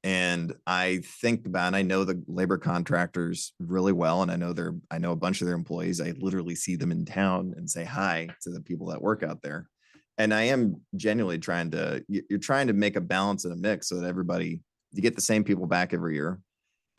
and 0.03 0.55
I 0.65 1.03
think 1.21 1.45
about. 1.45 1.67
And 1.67 1.75
I 1.75 1.83
know 1.83 2.05
the 2.05 2.23
labor 2.27 2.57
contractors 2.57 3.53
really 3.59 3.93
well, 3.93 4.23
and 4.23 4.31
I 4.31 4.35
know 4.35 4.51
their. 4.51 4.73
I 4.89 4.97
know 4.97 5.11
a 5.11 5.15
bunch 5.15 5.41
of 5.41 5.45
their 5.45 5.55
employees. 5.55 6.01
I 6.01 6.15
literally 6.17 6.55
see 6.55 6.75
them 6.75 6.91
in 6.91 7.05
town 7.05 7.53
and 7.55 7.69
say 7.69 7.83
hi 7.83 8.29
to 8.41 8.49
the 8.49 8.61
people 8.61 8.87
that 8.87 9.03
work 9.03 9.21
out 9.21 9.43
there. 9.43 9.69
And 10.17 10.33
I 10.33 10.41
am 10.41 10.81
genuinely 10.95 11.37
trying 11.37 11.69
to. 11.71 12.03
You're 12.07 12.39
trying 12.39 12.65
to 12.65 12.73
make 12.73 12.95
a 12.95 13.01
balance 13.01 13.45
and 13.45 13.53
a 13.53 13.57
mix 13.57 13.87
so 13.89 13.97
that 13.99 14.07
everybody 14.07 14.63
you 14.91 15.03
get 15.03 15.15
the 15.15 15.21
same 15.21 15.43
people 15.43 15.67
back 15.67 15.93
every 15.93 16.15
year 16.15 16.39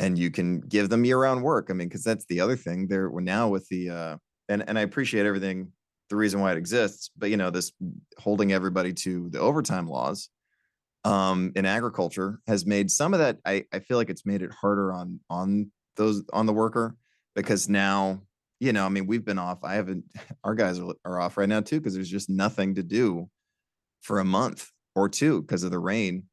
and 0.00 0.18
you 0.18 0.30
can 0.30 0.60
give 0.60 0.88
them 0.88 1.04
year-round 1.04 1.42
work. 1.42 1.68
I 1.70 1.74
mean, 1.74 1.88
because 1.88 2.02
that's 2.02 2.24
the 2.24 2.40
other 2.40 2.56
thing. 2.56 2.88
There, 2.88 3.10
now 3.20 3.48
with 3.48 3.68
the 3.68 3.90
uh, 3.90 4.16
and 4.48 4.64
and 4.66 4.78
I 4.78 4.82
appreciate 4.82 5.26
everything, 5.26 5.70
the 6.08 6.16
reason 6.16 6.40
why 6.40 6.52
it 6.52 6.58
exists, 6.58 7.10
but 7.16 7.30
you 7.30 7.36
know, 7.36 7.50
this 7.50 7.70
holding 8.18 8.52
everybody 8.52 8.92
to 8.94 9.28
the 9.28 9.38
overtime 9.38 9.86
laws 9.86 10.30
um, 11.04 11.52
in 11.54 11.66
agriculture 11.66 12.40
has 12.48 12.66
made 12.66 12.90
some 12.90 13.12
of 13.14 13.20
that. 13.20 13.38
I 13.44 13.64
I 13.72 13.78
feel 13.80 13.98
like 13.98 14.10
it's 14.10 14.26
made 14.26 14.42
it 14.42 14.50
harder 14.50 14.92
on 14.92 15.20
on 15.28 15.70
those 15.96 16.24
on 16.32 16.46
the 16.46 16.52
worker 16.52 16.96
because 17.36 17.68
now 17.68 18.22
you 18.58 18.74
know, 18.74 18.84
I 18.84 18.90
mean, 18.90 19.06
we've 19.06 19.24
been 19.24 19.38
off. 19.38 19.64
I 19.64 19.74
haven't. 19.74 20.04
Our 20.44 20.54
guys 20.54 20.78
are, 20.78 20.94
are 21.04 21.20
off 21.20 21.36
right 21.36 21.48
now 21.48 21.60
too 21.60 21.80
because 21.80 21.94
there's 21.94 22.10
just 22.10 22.30
nothing 22.30 22.74
to 22.74 22.82
do 22.82 23.28
for 24.02 24.20
a 24.20 24.24
month 24.24 24.70
or 24.94 25.08
two 25.08 25.42
because 25.42 25.62
of 25.62 25.70
the 25.70 25.78
rain, 25.78 26.24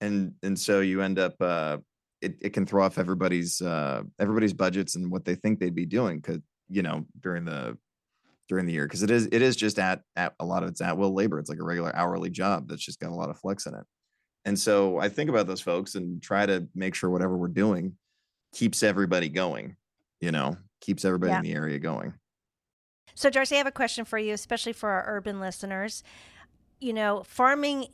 and 0.00 0.34
and 0.42 0.58
so 0.58 0.80
you 0.80 1.02
end 1.02 1.18
up 1.18 1.34
uh, 1.40 1.78
it, 2.26 2.36
it 2.40 2.52
can 2.52 2.66
throw 2.66 2.84
off 2.84 2.98
everybody's 2.98 3.62
uh 3.62 4.02
everybody's 4.18 4.52
budgets 4.52 4.96
and 4.96 5.10
what 5.10 5.24
they 5.24 5.34
think 5.34 5.58
they'd 5.58 5.74
be 5.74 5.86
doing 5.86 6.18
because 6.18 6.40
you 6.68 6.82
know 6.82 7.06
during 7.20 7.44
the 7.44 7.76
during 8.48 8.66
the 8.66 8.72
year 8.72 8.86
because 8.86 9.02
it 9.02 9.10
is 9.10 9.26
it 9.32 9.42
is 9.42 9.56
just 9.56 9.78
at 9.78 10.02
at 10.16 10.34
a 10.40 10.44
lot 10.44 10.62
of 10.62 10.68
it's 10.68 10.80
at 10.80 10.96
will 10.96 11.14
labor. 11.14 11.38
It's 11.38 11.50
like 11.50 11.58
a 11.58 11.64
regular 11.64 11.94
hourly 11.94 12.30
job 12.30 12.68
that's 12.68 12.84
just 12.84 13.00
got 13.00 13.10
a 13.10 13.14
lot 13.14 13.30
of 13.30 13.38
flex 13.38 13.66
in 13.66 13.74
it. 13.74 13.84
And 14.44 14.58
so 14.58 14.98
i 14.98 15.08
think 15.08 15.30
about 15.30 15.46
those 15.46 15.60
folks 15.60 15.94
and 15.94 16.22
try 16.22 16.46
to 16.46 16.66
make 16.74 16.94
sure 16.94 17.10
whatever 17.10 17.36
we're 17.36 17.48
doing 17.48 17.94
keeps 18.52 18.82
everybody 18.82 19.28
going 19.28 19.76
you 20.20 20.30
know 20.30 20.56
keeps 20.80 21.04
everybody 21.04 21.32
yeah. 21.32 21.38
in 21.38 21.44
the 21.44 21.52
area 21.52 21.78
going. 21.78 22.14
So 23.14 23.30
darcy 23.30 23.56
i 23.56 23.58
have 23.58 23.66
a 23.66 23.72
question 23.72 24.04
for 24.04 24.18
you 24.18 24.34
especially 24.34 24.72
for 24.72 24.90
our 24.90 25.04
urban 25.16 25.40
listeners. 25.40 26.02
You 26.80 26.92
know 26.92 27.22
farming 27.24 27.86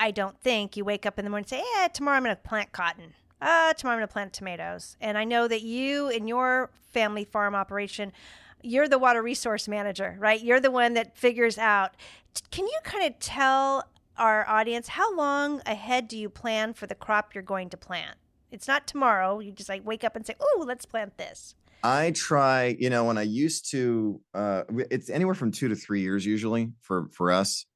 i 0.00 0.10
don't 0.10 0.40
think 0.40 0.76
you 0.76 0.84
wake 0.84 1.06
up 1.06 1.18
in 1.18 1.24
the 1.24 1.30
morning 1.30 1.46
and 1.50 1.60
say 1.60 1.64
yeah 1.76 1.88
tomorrow 1.88 2.16
i'm 2.16 2.24
going 2.24 2.34
to 2.34 2.42
plant 2.42 2.72
cotton 2.72 3.14
uh, 3.44 3.74
tomorrow 3.74 3.96
I'm 3.96 4.00
going 4.00 4.08
to 4.08 4.12
plant 4.12 4.32
tomatoes. 4.32 4.96
And 5.00 5.18
I 5.18 5.24
know 5.24 5.46
that 5.46 5.62
you 5.62 6.08
in 6.08 6.26
your 6.26 6.70
family 6.92 7.24
farm 7.24 7.54
operation, 7.54 8.12
you're 8.62 8.88
the 8.88 8.98
water 8.98 9.22
resource 9.22 9.68
manager, 9.68 10.16
right? 10.18 10.42
You're 10.42 10.60
the 10.60 10.70
one 10.70 10.94
that 10.94 11.16
figures 11.16 11.58
out. 11.58 11.94
Can 12.50 12.66
you 12.66 12.78
kind 12.82 13.04
of 13.06 13.18
tell 13.20 13.84
our 14.16 14.48
audience 14.48 14.88
how 14.88 15.14
long 15.14 15.60
ahead 15.66 16.08
do 16.08 16.16
you 16.16 16.30
plan 16.30 16.72
for 16.72 16.86
the 16.86 16.94
crop 16.94 17.34
you're 17.34 17.42
going 17.42 17.68
to 17.70 17.76
plant? 17.76 18.16
It's 18.50 18.66
not 18.66 18.86
tomorrow. 18.86 19.40
You 19.40 19.52
just 19.52 19.68
like 19.68 19.84
wake 19.84 20.04
up 20.04 20.16
and 20.16 20.24
say, 20.24 20.34
"Oh, 20.40 20.64
let's 20.66 20.86
plant 20.86 21.18
this." 21.18 21.54
I 21.82 22.12
try, 22.12 22.76
you 22.78 22.88
know, 22.88 23.04
when 23.04 23.18
I 23.18 23.22
used 23.22 23.70
to, 23.72 24.20
uh, 24.32 24.62
it's 24.90 25.10
anywhere 25.10 25.34
from 25.34 25.50
two 25.50 25.68
to 25.68 25.74
three 25.74 26.00
years 26.00 26.24
usually 26.24 26.72
for 26.80 27.08
for 27.12 27.32
us. 27.32 27.66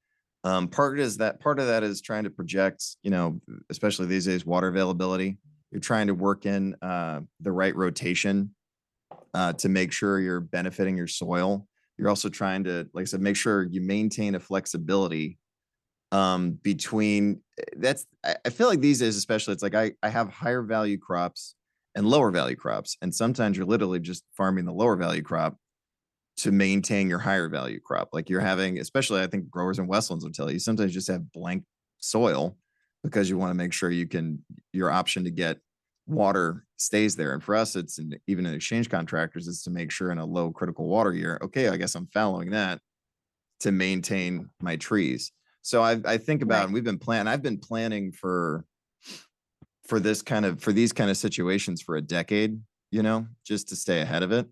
Um, 0.45 0.69
part 0.69 1.01
is 1.01 1.17
that 1.17 1.41
part 1.41 1.59
of 1.59 1.67
that 1.67 1.83
is 1.83 2.01
trying 2.01 2.25
to 2.25 2.31
project, 2.31 2.97
you 3.03 3.11
know, 3.11 3.41
especially 3.71 4.07
these 4.07 4.25
days, 4.25 4.47
water 4.47 4.69
availability. 4.69 5.37
You're 5.71 5.81
trying 5.81 6.07
to 6.07 6.15
work 6.15 6.47
in 6.47 6.75
uh, 6.83 7.21
the 7.41 7.53
right 7.53 7.75
rotation 7.75 8.55
uh, 9.35 9.53
to 9.55 9.69
make 9.69 9.93
sure 9.93 10.21
you're 10.21 10.41
benefiting 10.41 10.97
your 10.97 11.07
soil. 11.07 11.67
You're 11.97 12.09
also 12.09 12.29
trying 12.29 12.65
to, 12.65 12.89
like 12.95 13.03
I 13.03 13.05
said, 13.07 13.21
make 13.21 13.37
sure 13.37 13.65
you 13.65 13.81
maintain 13.81 14.35
a 14.35 14.41
flexibility 14.41 15.39
um, 16.13 16.53
between. 16.63 17.43
Eh, 17.59 17.65
that's 17.77 18.07
I 18.45 18.51
feel 18.51 18.69
like 18.69 18.81
these 18.81 19.01
days, 19.01 19.17
especially, 19.17 19.53
it's 19.55 19.63
like 19.63 19.75
I 19.75 19.93
I 20.03 20.09
have 20.09 20.31
higher 20.31 20.63
value 20.63 20.99
crops 20.99 21.55
and 21.95 22.07
lower 22.07 22.31
value 22.31 22.57
crops, 22.57 22.97
and 23.03 23.15
sometimes 23.15 23.57
you're 23.57 23.67
literally 23.67 24.01
just 24.01 24.25
farming 24.37 24.65
the 24.65 24.73
lower 24.73 24.97
value 24.97 25.23
crop 25.23 25.57
to 26.39 26.53
maintain 26.53 27.09
your 27.09 27.19
higher 27.19 27.49
value 27.49 27.81
crop. 27.81 28.11
Like 28.13 28.31
you're 28.31 28.41
having, 28.41 28.79
especially 28.79 29.21
I 29.21 29.27
think 29.27 29.51
growers 29.51 29.79
in 29.79 29.89
Westlands 29.89 30.25
will 30.25 30.33
tell 30.33 30.51
you, 30.51 30.61
sometimes 30.61 30.93
you 30.93 31.01
just 31.01 31.09
have 31.09 31.33
blank 31.33 31.65
soil 31.99 32.57
because 33.05 33.31
you 33.31 33.39
want 33.39 33.51
to 33.51 33.55
make 33.55 33.73
sure 33.73 33.91
you 33.91 34.07
can 34.07 34.45
your 34.73 34.91
option 34.91 35.25
to 35.25 35.31
get 35.31 35.59
water 36.07 36.65
stays 36.77 37.17
there. 37.17 37.33
And 37.35 37.43
for 37.43 37.55
us, 37.55 37.77
it's 37.77 37.99
in, 37.99 38.19
even 38.27 38.47
in 38.47 38.55
exchange 38.55 38.89
contractors, 38.89 39.47
is 39.47 39.63
to 39.63 39.71
make 39.71 39.91
sure 39.91 40.11
in 40.11 40.19
a 40.19 40.25
low 40.25 40.51
critical 40.51 40.87
water 40.87 41.13
year, 41.13 41.39
okay, 41.43 41.69
I 41.69 41.77
guess 41.77 41.95
I'm 41.95 42.07
fallowing 42.07 42.51
that 42.51 42.81
to 43.61 43.73
maintain 43.73 44.49
my 44.61 44.77
trees. 44.77 45.33
So 45.63 45.83
I, 45.83 46.01
I 46.05 46.17
think 46.17 46.43
about, 46.43 46.59
right. 46.59 46.65
and 46.65 46.73
we've 46.73 46.85
been 46.85 46.99
planning, 46.99 47.29
I've 47.29 47.43
been 47.43 47.59
planning 47.59 48.13
for, 48.13 48.65
for 49.87 50.01
this 50.01 50.23
kind 50.23 50.47
of, 50.47 50.63
for 50.63 50.73
these 50.73 50.93
kind 50.93 51.11
of 51.11 51.17
situations 51.17 51.83
for 51.83 51.97
a 51.97 52.03
decade, 52.03 52.59
you 52.91 53.03
know, 53.03 53.27
just 53.45 53.69
to 53.69 53.77
stay 53.77 54.01
ahead 54.01 54.23
of 54.23 54.33
it. 54.33 54.47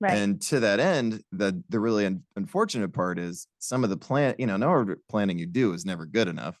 Right. 0.00 0.16
And 0.16 0.40
to 0.42 0.60
that 0.60 0.78
end, 0.78 1.24
the 1.32 1.60
the 1.68 1.80
really 1.80 2.06
un- 2.06 2.22
unfortunate 2.36 2.92
part 2.92 3.18
is 3.18 3.48
some 3.58 3.82
of 3.82 3.90
the 3.90 3.96
plan, 3.96 4.36
you 4.38 4.46
know, 4.46 4.56
no 4.56 4.94
planning 5.10 5.40
you 5.40 5.46
do 5.46 5.72
is 5.72 5.84
never 5.84 6.06
good 6.06 6.28
enough. 6.28 6.56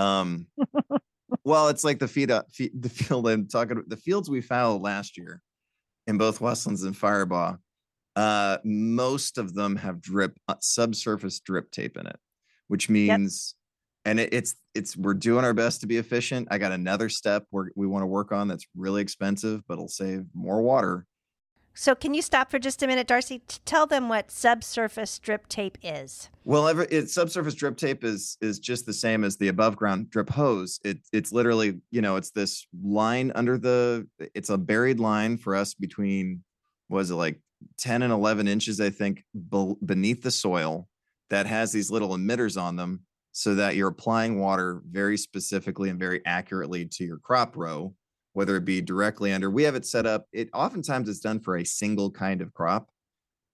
Um, 0.00 0.46
well, 1.44 1.68
it's 1.68 1.84
like 1.84 1.98
the 1.98 2.08
feed 2.08 2.30
up, 2.30 2.50
feed, 2.50 2.70
the 2.80 2.88
field 2.88 3.28
I'm 3.28 3.46
talking 3.46 3.72
about, 3.72 3.88
the 3.88 3.96
fields 3.96 4.30
we 4.30 4.40
fouled 4.40 4.82
last 4.82 5.16
year 5.18 5.42
in 6.06 6.18
both 6.18 6.40
Westlands 6.40 6.82
and 6.84 6.94
Firebaugh. 6.94 7.58
Uh, 8.16 8.58
most 8.64 9.38
of 9.38 9.54
them 9.54 9.76
have 9.76 10.00
drip, 10.00 10.36
uh, 10.48 10.56
subsurface 10.60 11.40
drip 11.40 11.70
tape 11.70 11.96
in 11.96 12.06
it, 12.06 12.18
which 12.68 12.88
means, 12.88 13.54
yep. 14.04 14.10
and 14.10 14.20
it, 14.20 14.34
it's 14.34 14.54
it's 14.74 14.96
we're 14.96 15.14
doing 15.14 15.44
our 15.44 15.54
best 15.54 15.80
to 15.82 15.86
be 15.86 15.96
efficient. 15.96 16.48
I 16.50 16.58
got 16.58 16.72
another 16.72 17.08
step 17.08 17.44
where 17.50 17.70
we 17.76 17.86
want 17.86 18.02
to 18.02 18.06
work 18.06 18.32
on 18.32 18.48
that's 18.48 18.66
really 18.76 19.02
expensive, 19.02 19.62
but 19.68 19.74
it'll 19.74 19.88
save 19.88 20.24
more 20.34 20.62
water 20.62 21.06
so, 21.80 21.94
can 21.94 22.12
you 22.12 22.20
stop 22.20 22.50
for 22.50 22.58
just 22.58 22.82
a 22.82 22.86
minute, 22.86 23.06
Darcy? 23.06 23.40
Tell 23.64 23.86
them 23.86 24.10
what 24.10 24.30
subsurface 24.30 25.18
drip 25.18 25.48
tape 25.48 25.78
is. 25.82 26.28
Well, 26.44 26.68
ever, 26.68 26.86
it, 26.90 27.08
subsurface 27.08 27.54
drip 27.54 27.78
tape 27.78 28.04
is 28.04 28.36
is 28.42 28.58
just 28.58 28.84
the 28.84 28.92
same 28.92 29.24
as 29.24 29.38
the 29.38 29.48
above 29.48 29.76
ground 29.76 30.10
drip 30.10 30.28
hose. 30.28 30.78
It 30.84 30.98
it's 31.10 31.32
literally 31.32 31.80
you 31.90 32.02
know 32.02 32.16
it's 32.16 32.32
this 32.32 32.66
line 32.84 33.32
under 33.34 33.56
the. 33.56 34.06
It's 34.34 34.50
a 34.50 34.58
buried 34.58 35.00
line 35.00 35.38
for 35.38 35.56
us 35.56 35.72
between 35.72 36.44
was 36.90 37.10
it 37.10 37.14
like 37.14 37.40
ten 37.78 38.02
and 38.02 38.12
eleven 38.12 38.46
inches, 38.46 38.78
I 38.78 38.90
think, 38.90 39.24
be, 39.32 39.72
beneath 39.82 40.22
the 40.22 40.30
soil 40.30 40.86
that 41.30 41.46
has 41.46 41.72
these 41.72 41.90
little 41.90 42.10
emitters 42.10 42.60
on 42.60 42.76
them, 42.76 43.06
so 43.32 43.54
that 43.54 43.74
you're 43.74 43.88
applying 43.88 44.38
water 44.38 44.82
very 44.86 45.16
specifically 45.16 45.88
and 45.88 45.98
very 45.98 46.20
accurately 46.26 46.84
to 46.84 47.04
your 47.04 47.16
crop 47.16 47.56
row 47.56 47.94
whether 48.32 48.56
it 48.56 48.64
be 48.64 48.80
directly 48.80 49.32
under 49.32 49.50
we 49.50 49.62
have 49.62 49.74
it 49.74 49.86
set 49.86 50.06
up 50.06 50.26
it 50.32 50.48
oftentimes 50.54 51.08
it's 51.08 51.20
done 51.20 51.40
for 51.40 51.56
a 51.56 51.64
single 51.64 52.10
kind 52.10 52.40
of 52.40 52.52
crop 52.54 52.90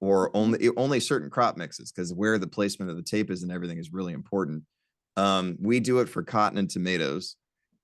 or 0.00 0.30
only 0.34 0.68
only 0.76 1.00
certain 1.00 1.30
crop 1.30 1.56
mixes 1.56 1.90
because 1.90 2.12
where 2.12 2.38
the 2.38 2.46
placement 2.46 2.90
of 2.90 2.96
the 2.96 3.02
tape 3.02 3.30
is 3.30 3.42
and 3.42 3.52
everything 3.52 3.78
is 3.78 3.92
really 3.92 4.12
important. 4.12 4.62
Um, 5.16 5.56
we 5.60 5.80
do 5.80 6.00
it 6.00 6.08
for 6.08 6.22
cotton 6.22 6.58
and 6.58 6.68
tomatoes 6.68 7.36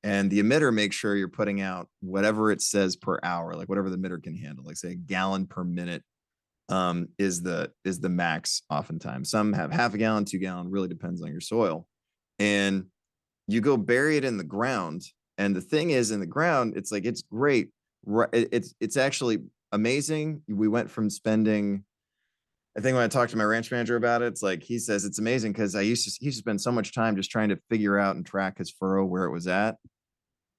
and 0.03 0.31
the 0.31 0.43
emitter 0.43 0.75
makes 0.75 0.97
sure 0.97 1.17
you're 1.17 1.29
putting 1.29 1.63
out 1.63 1.89
whatever 2.01 2.51
it 2.51 2.61
says 2.61 2.97
per 2.97 3.19
hour 3.23 3.55
like 3.55 3.69
whatever 3.69 3.89
the 3.89 3.97
emitter 3.97 4.23
can 4.23 4.37
handle 4.37 4.65
like 4.65 4.77
say 4.77 4.91
a 4.91 4.95
gallon 4.95 5.47
per 5.47 5.65
minute 5.65 6.03
um, 6.69 7.09
is 7.19 7.43
the 7.43 7.71
is 7.85 8.01
the 8.01 8.09
max 8.09 8.63
oftentimes. 8.71 9.31
Some 9.31 9.53
have 9.53 9.73
half 9.73 9.95
a 9.95 9.99
gallon 9.99 10.25
two 10.25 10.39
gallon 10.39 10.71
really 10.71 10.89
depends 10.89 11.23
on 11.23 11.31
your 11.31 11.41
soil. 11.41 11.87
And 12.39 12.87
you 13.49 13.61
go 13.61 13.77
bury 13.77 14.17
it 14.17 14.25
in 14.25 14.37
the 14.37 14.45
ground 14.45 15.03
and 15.39 15.57
the 15.57 15.61
thing 15.61 15.91
is, 15.91 16.11
in 16.11 16.21
the 16.21 16.27
ground, 16.27 16.75
it's 16.77 16.93
like 16.93 17.05
it's 17.05 17.23
great. 17.23 17.71
It's 18.33 18.75
it's 18.81 18.97
actually 18.97 19.39
amazing. 19.73 20.43
We 20.49 20.69
went 20.69 20.91
from 20.91 21.11
spending. 21.11 21.85
I 22.77 22.81
think 22.81 22.95
when 22.95 23.05
I 23.05 23.09
talked 23.09 23.33
to 23.33 23.37
my 23.37 23.45
ranch 23.45 23.71
manager 23.71 23.97
about 23.97 24.23
it, 24.23 24.27
it's 24.27 24.43
like 24.43 24.63
he 24.63 24.79
says 24.79 25.05
it's 25.05 25.19
amazing 25.19 25.53
because 25.53 25.75
I 25.75 25.83
used 25.83 26.05
to 26.05 26.17
he 26.19 26.27
used 26.27 26.39
to 26.39 26.43
spend 26.43 26.61
so 26.61 26.73
much 26.73 26.95
time 26.95 27.17
just 27.17 27.31
trying 27.31 27.51
to 27.51 27.59
figure 27.69 27.99
out 27.99 28.17
and 28.17 28.25
track 28.25 28.59
his 28.59 28.71
furrow 28.71 29.05
where 29.05 29.25
it 29.25 29.33
was 29.33 29.47
at. 29.47 29.77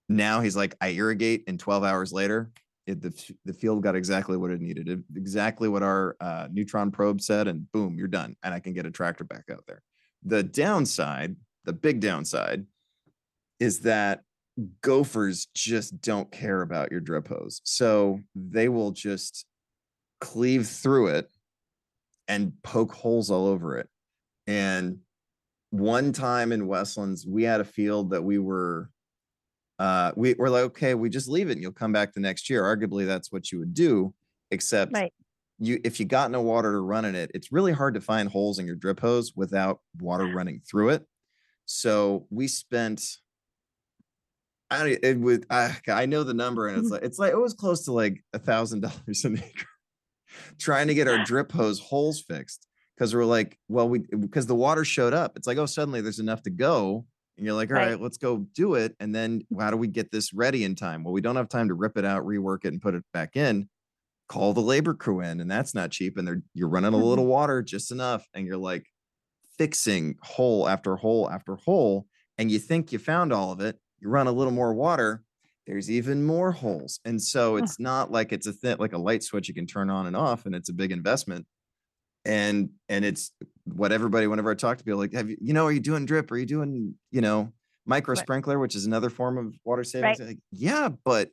Now 0.09 0.41
he's 0.41 0.55
like, 0.55 0.75
I 0.81 0.89
irrigate, 0.89 1.43
and 1.47 1.59
12 1.59 1.83
hours 1.83 2.11
later, 2.11 2.51
it, 2.85 3.01
the 3.01 3.35
the 3.45 3.53
field 3.53 3.83
got 3.83 3.95
exactly 3.95 4.37
what 4.37 4.51
it 4.51 4.61
needed, 4.61 5.03
exactly 5.15 5.69
what 5.69 5.83
our 5.83 6.15
uh, 6.19 6.47
neutron 6.51 6.91
probe 6.91 7.21
said, 7.21 7.47
and 7.47 7.71
boom, 7.71 7.97
you're 7.97 8.07
done, 8.07 8.35
and 8.43 8.53
I 8.53 8.59
can 8.59 8.73
get 8.73 8.85
a 8.85 8.91
tractor 8.91 9.23
back 9.23 9.45
out 9.51 9.63
there. 9.67 9.81
The 10.23 10.43
downside, 10.43 11.35
the 11.65 11.73
big 11.73 11.99
downside, 11.99 12.65
is 13.59 13.81
that 13.81 14.23
gophers 14.81 15.47
just 15.55 15.99
don't 16.01 16.31
care 16.31 16.61
about 16.61 16.91
your 16.91 17.01
drip 17.01 17.27
hose. 17.27 17.61
So 17.63 18.19
they 18.35 18.69
will 18.69 18.91
just 18.91 19.45
cleave 20.21 20.67
through 20.67 21.07
it 21.07 21.29
and 22.27 22.53
poke 22.63 22.93
holes 22.93 23.29
all 23.31 23.47
over 23.47 23.77
it. 23.77 23.89
And 24.47 24.99
one 25.71 26.13
time 26.13 26.51
in 26.51 26.67
Westlands, 26.67 27.25
we 27.27 27.43
had 27.43 27.61
a 27.61 27.65
field 27.65 28.11
that 28.11 28.23
we 28.23 28.37
were 28.39 28.89
uh, 29.79 30.11
we 30.15 30.35
we're 30.37 30.49
like, 30.49 30.63
okay, 30.63 30.93
we 30.93 31.09
just 31.09 31.27
leave 31.27 31.49
it 31.49 31.53
and 31.53 31.61
you'll 31.61 31.71
come 31.71 31.91
back 31.91 32.13
the 32.13 32.19
next 32.19 32.49
year. 32.49 32.63
Arguably, 32.63 33.05
that's 33.07 33.31
what 33.31 33.51
you 33.51 33.59
would 33.59 33.73
do, 33.73 34.13
except 34.51 34.93
Right. 34.93 35.11
you 35.57 35.81
if 35.83 35.99
you 35.99 36.05
got 36.05 36.29
no 36.29 36.41
water 36.41 36.71
to 36.71 36.79
run 36.79 37.05
in 37.05 37.15
it, 37.15 37.31
it's 37.33 37.51
really 37.51 37.71
hard 37.71 37.95
to 37.95 38.01
find 38.01 38.29
holes 38.29 38.59
in 38.59 38.67
your 38.67 38.75
drip 38.75 38.99
hose 38.99 39.33
without 39.35 39.79
water 39.99 40.27
running 40.27 40.61
through 40.69 40.89
it. 40.89 41.05
So 41.65 42.27
we 42.29 42.47
spent. 42.47 43.01
I 44.73 44.97
it 45.01 45.19
would 45.19 45.45
I, 45.49 45.75
I 45.87 46.05
know 46.05 46.23
the 46.23 46.33
number 46.33 46.67
and 46.67 46.77
it's 46.77 46.89
like 46.91 47.03
it's 47.03 47.19
like 47.19 47.31
it 47.31 47.39
was 47.39 47.53
close 47.53 47.85
to 47.85 47.91
like 47.91 48.23
a 48.33 48.39
thousand 48.39 48.81
dollars 48.81 49.25
an 49.25 49.37
acre. 49.37 49.67
Trying 50.59 50.87
to 50.87 50.95
get 50.95 51.07
our 51.07 51.23
drip 51.23 51.51
hose 51.51 51.79
holes 51.79 52.21
fixed 52.21 52.67
because 52.95 53.13
we're 53.13 53.25
like 53.25 53.57
well 53.67 53.87
we 53.87 53.99
because 53.99 54.47
the 54.47 54.55
water 54.55 54.83
showed 54.83 55.13
up. 55.13 55.37
It's 55.37 55.47
like 55.47 55.57
oh 55.57 55.65
suddenly 55.65 56.01
there's 56.01 56.19
enough 56.19 56.43
to 56.43 56.49
go. 56.49 57.05
And 57.37 57.45
you're 57.45 57.55
like 57.55 57.69
all 57.69 57.77
Right. 57.77 57.91
right 57.91 58.01
let's 58.01 58.17
go 58.17 58.39
do 58.55 58.75
it. 58.75 58.95
And 58.99 59.13
then 59.13 59.43
how 59.59 59.71
do 59.71 59.77
we 59.77 59.87
get 59.87 60.11
this 60.11 60.33
ready 60.33 60.63
in 60.63 60.75
time? 60.75 61.03
Well 61.03 61.13
we 61.13 61.21
don't 61.21 61.35
have 61.35 61.49
time 61.49 61.67
to 61.67 61.73
rip 61.73 61.97
it 61.97 62.05
out 62.05 62.25
rework 62.25 62.65
it 62.65 62.69
and 62.69 62.81
put 62.81 62.95
it 62.95 63.03
back 63.13 63.35
in. 63.35 63.69
Call 64.27 64.53
the 64.53 64.61
labor 64.61 64.93
crew 64.93 65.21
in 65.21 65.39
and 65.39 65.51
that's 65.51 65.75
not 65.75 65.91
cheap 65.91 66.17
and 66.17 66.27
they're 66.27 66.41
you're 66.53 66.69
running 66.69 66.93
a 66.93 66.97
little 66.97 67.25
mm-hmm. 67.25 67.31
water 67.31 67.61
just 67.61 67.91
enough 67.91 68.25
and 68.33 68.47
you're 68.47 68.57
like 68.57 68.87
fixing 69.57 70.15
hole 70.21 70.67
after 70.67 70.95
hole 70.95 71.29
after 71.29 71.55
hole 71.55 72.07
and 72.37 72.51
you 72.51 72.59
think 72.59 72.91
you 72.91 72.99
found 72.99 73.31
all 73.31 73.51
of 73.51 73.59
it 73.59 73.77
you 74.03 74.09
run 74.09 74.27
a 74.27 74.31
little 74.31 74.53
more 74.53 74.73
water 74.73 75.23
there's 75.65 75.89
even 75.89 76.25
more 76.25 76.51
holes. 76.51 76.99
And 77.05 77.21
so 77.21 77.55
it's 77.55 77.79
not 77.79 78.11
like 78.11 78.33
it's 78.33 78.47
a 78.47 78.51
thing 78.51 78.75
like 78.79 78.91
a 78.91 78.97
light 78.97 79.23
switch 79.23 79.47
you 79.47 79.53
can 79.53 79.65
turn 79.65 79.89
on 79.89 80.07
and 80.07 80.13
off 80.15 80.45
and 80.45 80.53
it's 80.53 80.67
a 80.67 80.73
big 80.73 80.91
investment. 80.91 81.45
And 82.25 82.71
and 82.89 83.05
it's 83.05 83.31
what 83.63 83.93
everybody 83.93 84.27
whenever 84.27 84.51
i 84.51 84.55
talk 84.55 84.77
to 84.77 84.83
people 84.83 84.99
like 84.99 85.13
have 85.13 85.29
you 85.29 85.37
you 85.39 85.53
know 85.53 85.65
are 85.65 85.71
you 85.71 85.79
doing 85.79 86.05
drip? 86.05 86.29
Are 86.31 86.37
you 86.37 86.45
doing 86.45 86.95
you 87.11 87.21
know 87.21 87.53
micro 87.85 88.11
Right. 88.13 88.21
sprinkler 88.21 88.59
which 88.59 88.75
is 88.75 88.85
another 88.85 89.09
form 89.09 89.37
of 89.37 89.53
water 89.63 89.85
savings? 89.85 90.19
Like, 90.19 90.39
yeah 90.51 90.89
but 91.05 91.29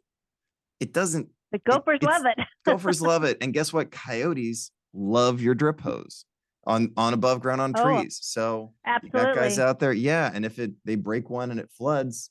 it 0.79 0.93
doesn't 0.93 1.29
The 1.51 1.59
gophers 1.59 1.99
it's- 2.01 2.09
love 2.23 2.27
it. 2.39 2.45
gophers 2.65 3.03
love 3.03 3.25
it. 3.25 3.39
And 3.41 3.53
guess 3.53 3.73
what? 3.73 3.91
Coyotes 3.91 4.71
love 4.95 5.41
your 5.41 5.57
drip 5.57 5.81
hose 5.81 6.25
on 6.69 6.93
on 6.97 7.15
above 7.15 7.41
ground 7.41 7.61
on 7.61 7.73
Oh, 7.77 7.83
trees. 7.99 8.21
So 8.23 8.75
you 9.03 9.11
got 9.11 9.35
guys 9.35 9.59
out 9.59 9.81
there 9.81 9.93
yeah 9.93 10.31
and 10.33 10.45
if 10.45 10.61
it 10.61 10.71
they 10.85 10.95
break 10.95 11.29
one 11.31 11.51
and 11.51 11.59
it 11.59 11.69
floods 11.77 12.31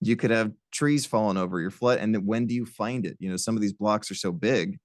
you 0.00 0.16
could 0.16 0.30
have 0.30 0.52
trees 0.72 1.06
falling 1.06 1.36
over 1.36 1.60
your 1.60 1.70
flood 1.70 1.98
and 1.98 2.14
then 2.14 2.26
when 2.26 2.46
do 2.46 2.54
you 2.54 2.66
find 2.66 3.06
it? 3.06 3.16
You 3.20 3.30
know 3.30 3.36
some 3.36 3.56
of 3.56 3.62
these 3.62 3.72
blocks 3.72 4.10
are 4.10 4.14
so 4.16 4.32
big 4.32 4.78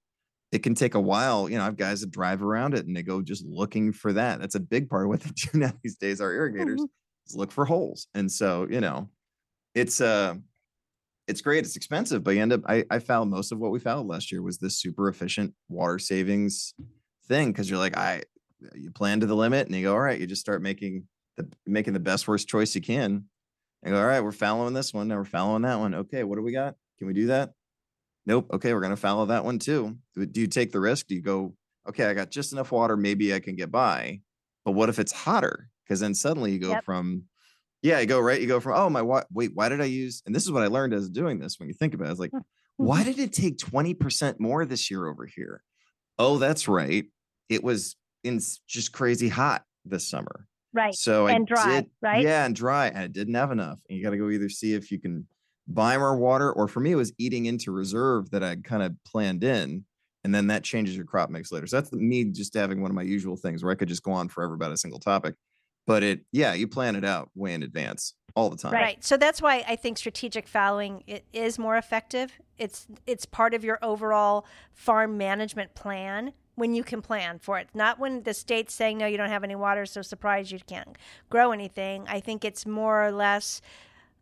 it 0.52 0.62
can 0.62 0.74
take 0.74 0.94
a 0.94 1.00
while. 1.00 1.48
You 1.48 1.56
know 1.56 1.62
i 1.62 1.66
have 1.66 1.76
guys 1.76 2.00
that 2.02 2.10
drive 2.10 2.42
around 2.42 2.74
it 2.74 2.86
and 2.86 2.96
they 2.96 3.02
go 3.02 3.22
just 3.22 3.44
looking 3.46 3.92
for 3.92 4.12
that. 4.14 4.40
That's 4.40 4.54
a 4.54 4.60
big 4.60 4.88
part 4.88 5.04
of 5.04 5.08
what 5.08 5.20
they 5.20 5.30
do 5.52 5.58
now 5.58 5.72
these 5.82 5.96
days 5.96 6.20
our 6.20 6.32
irrigators 6.32 6.80
Mhm. 6.82 6.88
is 7.26 7.36
look 7.36 7.52
for 7.52 7.64
holes. 7.64 8.06
And 8.14 8.30
so 8.30 8.66
you 8.70 8.80
know 8.80 9.10
it's 9.74 10.00
uh 10.00 10.34
it's 11.28 11.40
great 11.40 11.64
it's 11.64 11.76
expensive 11.76 12.22
but 12.24 12.32
you 12.32 12.42
end 12.42 12.52
up 12.52 12.60
i, 12.66 12.84
I 12.90 12.98
found 12.98 13.30
most 13.30 13.52
of 13.52 13.58
what 13.58 13.70
we 13.70 13.78
found 13.78 14.08
last 14.08 14.32
year 14.32 14.42
was 14.42 14.58
this 14.58 14.78
super 14.78 15.08
efficient 15.08 15.54
water 15.68 15.98
savings 15.98 16.74
thing 17.26 17.52
because 17.52 17.70
you're 17.70 17.78
like 17.78 17.96
i 17.96 18.22
you 18.74 18.90
plan 18.90 19.20
to 19.20 19.26
the 19.26 19.34
limit 19.36 19.66
and 19.66 19.74
you 19.76 19.82
go 19.82 19.92
all 19.92 20.00
right 20.00 20.20
you 20.20 20.26
just 20.26 20.40
start 20.40 20.62
making 20.62 21.06
the 21.36 21.48
making 21.66 21.92
the 21.94 22.00
best 22.00 22.26
worst 22.28 22.48
choice 22.48 22.74
you 22.74 22.80
can 22.80 23.24
and 23.82 23.92
go 23.92 24.00
all 24.00 24.06
right 24.06 24.20
we're 24.20 24.32
fallowing 24.32 24.74
this 24.74 24.92
one 24.92 25.08
now 25.08 25.16
we're 25.16 25.24
fallowing 25.24 25.62
that 25.62 25.78
one. 25.78 25.94
Okay 25.94 26.24
what 26.24 26.36
do 26.36 26.42
we 26.42 26.52
got? 26.52 26.74
Can 26.98 27.06
we 27.06 27.14
do 27.14 27.26
that? 27.26 27.52
Nope 28.26 28.48
okay 28.52 28.72
we're 28.74 28.80
going 28.80 28.90
to 28.90 28.96
fallow 28.96 29.26
that 29.26 29.44
one 29.44 29.58
too. 29.58 29.96
Do 30.14 30.26
do 30.26 30.40
you 30.40 30.46
take 30.46 30.72
the 30.72 30.80
risk? 30.80 31.06
Do 31.06 31.14
you 31.14 31.22
go 31.22 31.54
okay 31.88 32.06
i 32.06 32.14
got 32.14 32.30
just 32.30 32.52
enough 32.52 32.72
water 32.72 32.96
maybe 32.96 33.34
i 33.34 33.40
can 33.40 33.56
get 33.56 33.70
by 33.70 34.20
but 34.64 34.72
what 34.72 34.88
if 34.88 34.98
it's 34.98 35.12
hotter 35.12 35.68
because 35.84 36.00
then 36.00 36.14
suddenly 36.14 36.52
you 36.52 36.58
go 36.58 36.70
Yep. 36.70 36.84
from 36.84 37.24
yeah 37.82 37.98
you 37.98 38.06
go 38.06 38.20
right? 38.20 38.40
You 38.40 38.46
go 38.46 38.60
from 38.60 38.74
oh 38.76 38.88
my 38.88 39.02
wa- 39.02 39.24
wait 39.32 39.50
why 39.54 39.68
did 39.68 39.80
i 39.80 39.86
use 39.86 40.22
and 40.26 40.34
this 40.34 40.44
is 40.44 40.52
what 40.52 40.62
i 40.62 40.68
learned 40.68 40.94
as 40.94 41.08
doing 41.08 41.38
this 41.38 41.58
when 41.58 41.68
you 41.68 41.74
think 41.74 41.94
about 41.94 42.08
it 42.08 42.12
it's 42.12 42.20
like 42.20 42.30
hmm. 42.30 42.38
why 42.76 43.00
mm-hmm. 43.00 43.12
did 43.12 43.18
it 43.18 43.32
take 43.32 43.58
20% 43.58 44.38
more 44.38 44.64
this 44.64 44.90
year 44.90 45.06
over 45.06 45.26
here? 45.26 45.62
Oh 46.18 46.38
that's 46.38 46.68
right. 46.68 47.06
It 47.48 47.64
was 47.64 47.96
in 48.22 48.40
just 48.68 48.92
crazy 48.92 49.28
hot 49.28 49.64
this 49.84 50.08
summer 50.08 50.46
Right. 50.72 50.94
so 50.94 51.26
And 51.26 51.48
I 51.50 51.54
dry, 51.54 51.80
did, 51.80 51.90
right? 52.00 52.22
Yeah, 52.22 52.44
and 52.44 52.54
dry, 52.54 52.88
and 52.88 52.98
I 52.98 53.06
didn't 53.06 53.34
have 53.34 53.50
enough. 53.50 53.78
And 53.88 53.98
you 53.98 54.04
got 54.04 54.10
to 54.10 54.16
go 54.16 54.30
either 54.30 54.48
see 54.48 54.74
if 54.74 54.90
you 54.90 54.98
can 54.98 55.26
buy 55.68 55.96
more 55.98 56.16
water, 56.16 56.52
or 56.52 56.68
for 56.68 56.80
me, 56.80 56.92
it 56.92 56.96
was 56.96 57.12
eating 57.18 57.46
into 57.46 57.70
reserve 57.70 58.30
that 58.30 58.42
I 58.42 58.56
kind 58.56 58.82
of 58.82 58.94
planned 59.04 59.44
in, 59.44 59.84
and 60.24 60.34
then 60.34 60.46
that 60.48 60.64
changes 60.64 60.96
your 60.96 61.04
crop 61.04 61.30
mix 61.30 61.52
later. 61.52 61.66
So 61.66 61.76
that's 61.76 61.92
me 61.92 62.24
just 62.24 62.54
having 62.54 62.80
one 62.80 62.90
of 62.90 62.94
my 62.94 63.02
usual 63.02 63.36
things 63.36 63.62
where 63.62 63.72
I 63.72 63.76
could 63.76 63.88
just 63.88 64.02
go 64.02 64.12
on 64.12 64.28
forever 64.28 64.54
about 64.54 64.72
a 64.72 64.76
single 64.76 65.00
topic. 65.00 65.34
But 65.86 66.02
it, 66.02 66.20
yeah, 66.30 66.54
you 66.54 66.68
plan 66.68 66.94
it 66.94 67.04
out 67.04 67.30
way 67.34 67.54
in 67.54 67.62
advance 67.62 68.14
all 68.36 68.50
the 68.50 68.56
time. 68.56 68.72
Right. 68.72 69.02
So 69.04 69.16
that's 69.16 69.42
why 69.42 69.64
I 69.66 69.76
think 69.76 69.98
strategic 69.98 70.46
fallowing 70.46 71.02
it 71.06 71.24
is 71.32 71.58
more 71.58 71.76
effective. 71.76 72.32
It's 72.56 72.86
it's 73.06 73.26
part 73.26 73.52
of 73.52 73.64
your 73.64 73.78
overall 73.82 74.46
farm 74.72 75.18
management 75.18 75.74
plan 75.74 76.32
when 76.54 76.74
you 76.74 76.84
can 76.84 77.00
plan 77.00 77.38
for 77.38 77.58
it. 77.58 77.68
Not 77.74 77.98
when 77.98 78.22
the 78.22 78.34
state's 78.34 78.74
saying 78.74 78.98
no, 78.98 79.06
you 79.06 79.16
don't 79.16 79.30
have 79.30 79.44
any 79.44 79.56
water, 79.56 79.86
so 79.86 80.02
surprised 80.02 80.50
you 80.50 80.58
can't 80.66 80.96
grow 81.30 81.52
anything. 81.52 82.04
I 82.08 82.20
think 82.20 82.44
it's 82.44 82.66
more 82.66 83.06
or 83.06 83.10
less 83.10 83.62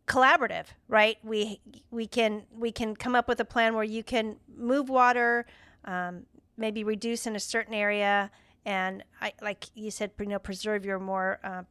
collaborative, 0.07 0.65
right? 0.87 1.17
We 1.23 1.59
we 1.89 2.07
can 2.07 2.43
we 2.57 2.71
can 2.71 2.95
come 2.95 3.15
up 3.15 3.27
with 3.27 3.39
a 3.39 3.45
plan 3.45 3.75
where 3.75 3.83
you 3.83 4.03
can 4.03 4.37
move 4.57 4.89
water, 4.89 5.45
um, 5.85 6.23
maybe 6.57 6.83
reduce 6.83 7.27
in 7.27 7.35
a 7.35 7.39
certain 7.39 7.73
area, 7.73 8.31
and 8.65 9.03
I 9.21 9.33
like 9.41 9.65
you 9.75 9.91
said, 9.91 10.11
you 10.19 10.25
know, 10.27 10.39
preserve 10.39 10.85
your 10.85 10.99
more 10.99 11.39
uh, 11.43 11.63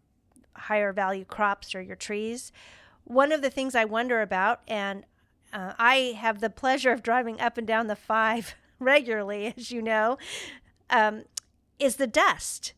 higher 0.54 0.92
value 0.92 1.24
crops 1.24 1.74
or 1.74 1.80
your 1.80 1.96
trees. 1.96 2.52
One 3.04 3.32
of 3.32 3.42
the 3.42 3.50
things 3.50 3.74
I 3.74 3.86
wonder 3.86 4.20
about, 4.20 4.60
and 4.68 5.04
uh, 5.52 5.72
I 5.78 6.14
have 6.18 6.40
the 6.40 6.50
pleasure 6.50 6.92
of 6.92 7.02
driving 7.02 7.40
up 7.40 7.58
and 7.58 7.66
down 7.66 7.88
the 7.88 7.96
five 7.96 8.54
regularly, 8.84 9.46
as 9.56 9.70
you 9.70 9.82
know, 9.82 10.18
um, 10.88 11.24
is 11.78 11.96
the 11.96 12.06
dust. 12.06 12.72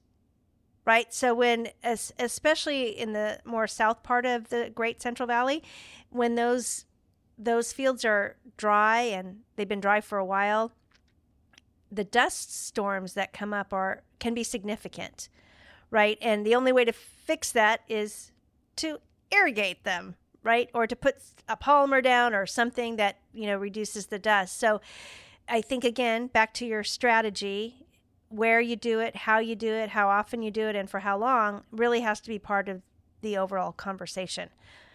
Right. 0.85 1.15
So, 1.15 1.33
when, 1.33 1.69
especially 1.85 2.89
in 2.89 3.13
the 3.13 3.39
more 3.45 3.69
south 3.69 4.03
part 4.03 4.27
of 4.27 4.49
the 4.49 4.73
Great 4.75 5.01
Central 5.01 5.29
Valley, 5.29 5.63
when 6.11 6.35
those 6.35 6.87
those 7.39 7.73
fields 7.73 8.05
are 8.05 8.37
dry 8.57 9.01
and 9.03 9.41
they've 9.55 9.69
been 9.69 9.81
dry 9.81 10.01
for 10.01 10.19
a 10.19 10.25
while, 10.25 10.73
the 11.91 12.03
dust 12.03 12.53
storms 12.67 13.15
that 13.15 13.33
come 13.33 13.55
up 13.55 13.73
are 13.73 14.03
can 14.19 14.35
be 14.35 14.43
significant 14.43 15.29
right? 15.93 16.19
And 16.21 16.45
the 16.45 16.57
only 16.57 16.73
way 16.73 16.85
to 16.85 16.93
fix 16.93 17.53
that 17.53 17.83
is 17.89 18.33
to 18.77 18.99
irrigate 19.31 19.85
them, 19.85 20.17
right? 20.43 20.69
Or 20.75 20.89
to 20.89 20.97
put 20.97 21.17
a 21.49 21.57
polymer 21.57 22.03
down 22.03 22.35
or 22.35 22.47
something 22.47 22.97
that, 22.97 23.19
you 23.33 23.47
know, 23.47 23.57
reduces 23.57 24.07
the 24.07 24.19
dust. 24.19 24.59
So 24.59 24.81
I 25.49 25.61
think 25.61 25.85
again, 25.85 26.29
back 26.29 26.55
to 26.55 26.67
your 26.67 26.85
strategy, 26.85 27.87
where 28.29 28.61
you 28.61 28.77
do 28.77 29.01
it, 29.01 29.15
how 29.15 29.39
you 29.39 29.55
do 29.55 29.73
it, 29.73 29.91
how 29.91 30.09
often 30.09 30.43
you 30.43 30.51
do 30.51 30.67
it 30.69 30.77
and 30.77 30.89
for 30.89 31.01
how 31.01 31.19
long 31.19 31.65
really 31.71 32.01
has 32.01 32.21
to 32.23 32.29
be 32.29 32.39
part 32.39 32.69
of 32.69 32.83
the 33.21 33.37
overall 33.37 33.73
conversation. 33.73 34.49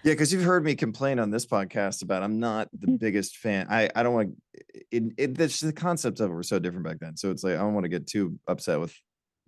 Yeah, 0.03 0.13
because 0.13 0.31
you've 0.31 0.43
heard 0.43 0.63
me 0.63 0.75
complain 0.75 1.19
on 1.19 1.29
this 1.31 1.45
podcast 1.45 2.01
about 2.01 2.23
I'm 2.23 2.39
not 2.39 2.69
the 2.71 2.87
Mm. 2.87 2.99
biggest 2.99 3.37
fan. 3.37 3.67
I 3.69 3.89
I 3.95 4.03
don't 4.03 4.13
want 4.13 4.35
it. 4.91 5.13
it 5.17 5.39
it's 5.39 5.59
the 5.59 5.73
concepts 5.73 6.19
of 6.19 6.29
it 6.31 6.33
were 6.33 6.43
so 6.43 6.59
different 6.59 6.85
back 6.85 6.99
then. 6.99 7.17
So 7.17 7.29
it's 7.31 7.43
like 7.43 7.55
I 7.55 7.57
don't 7.57 7.73
want 7.73 7.85
to 7.85 7.89
get 7.89 8.07
too 8.07 8.39
upset 8.47 8.79
with 8.79 8.95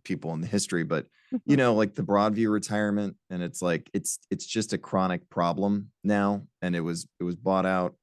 people 0.03 0.33
in 0.33 0.41
the 0.41 0.47
history, 0.47 0.83
but 0.83 1.07
you 1.45 1.57
know, 1.57 1.75
like 1.75 1.93
the 1.93 2.03
Broadview 2.03 2.51
retirement, 2.51 3.15
and 3.29 3.43
it's 3.43 3.61
like 3.61 3.89
it's 3.93 4.19
it's 4.31 4.45
just 4.45 4.73
a 4.73 4.77
chronic 4.77 5.29
problem 5.29 5.91
now, 6.03 6.43
and 6.61 6.75
it 6.75 6.81
was 6.81 7.07
it 7.19 7.23
was 7.23 7.35
bought 7.35 7.65
out. 7.65 7.95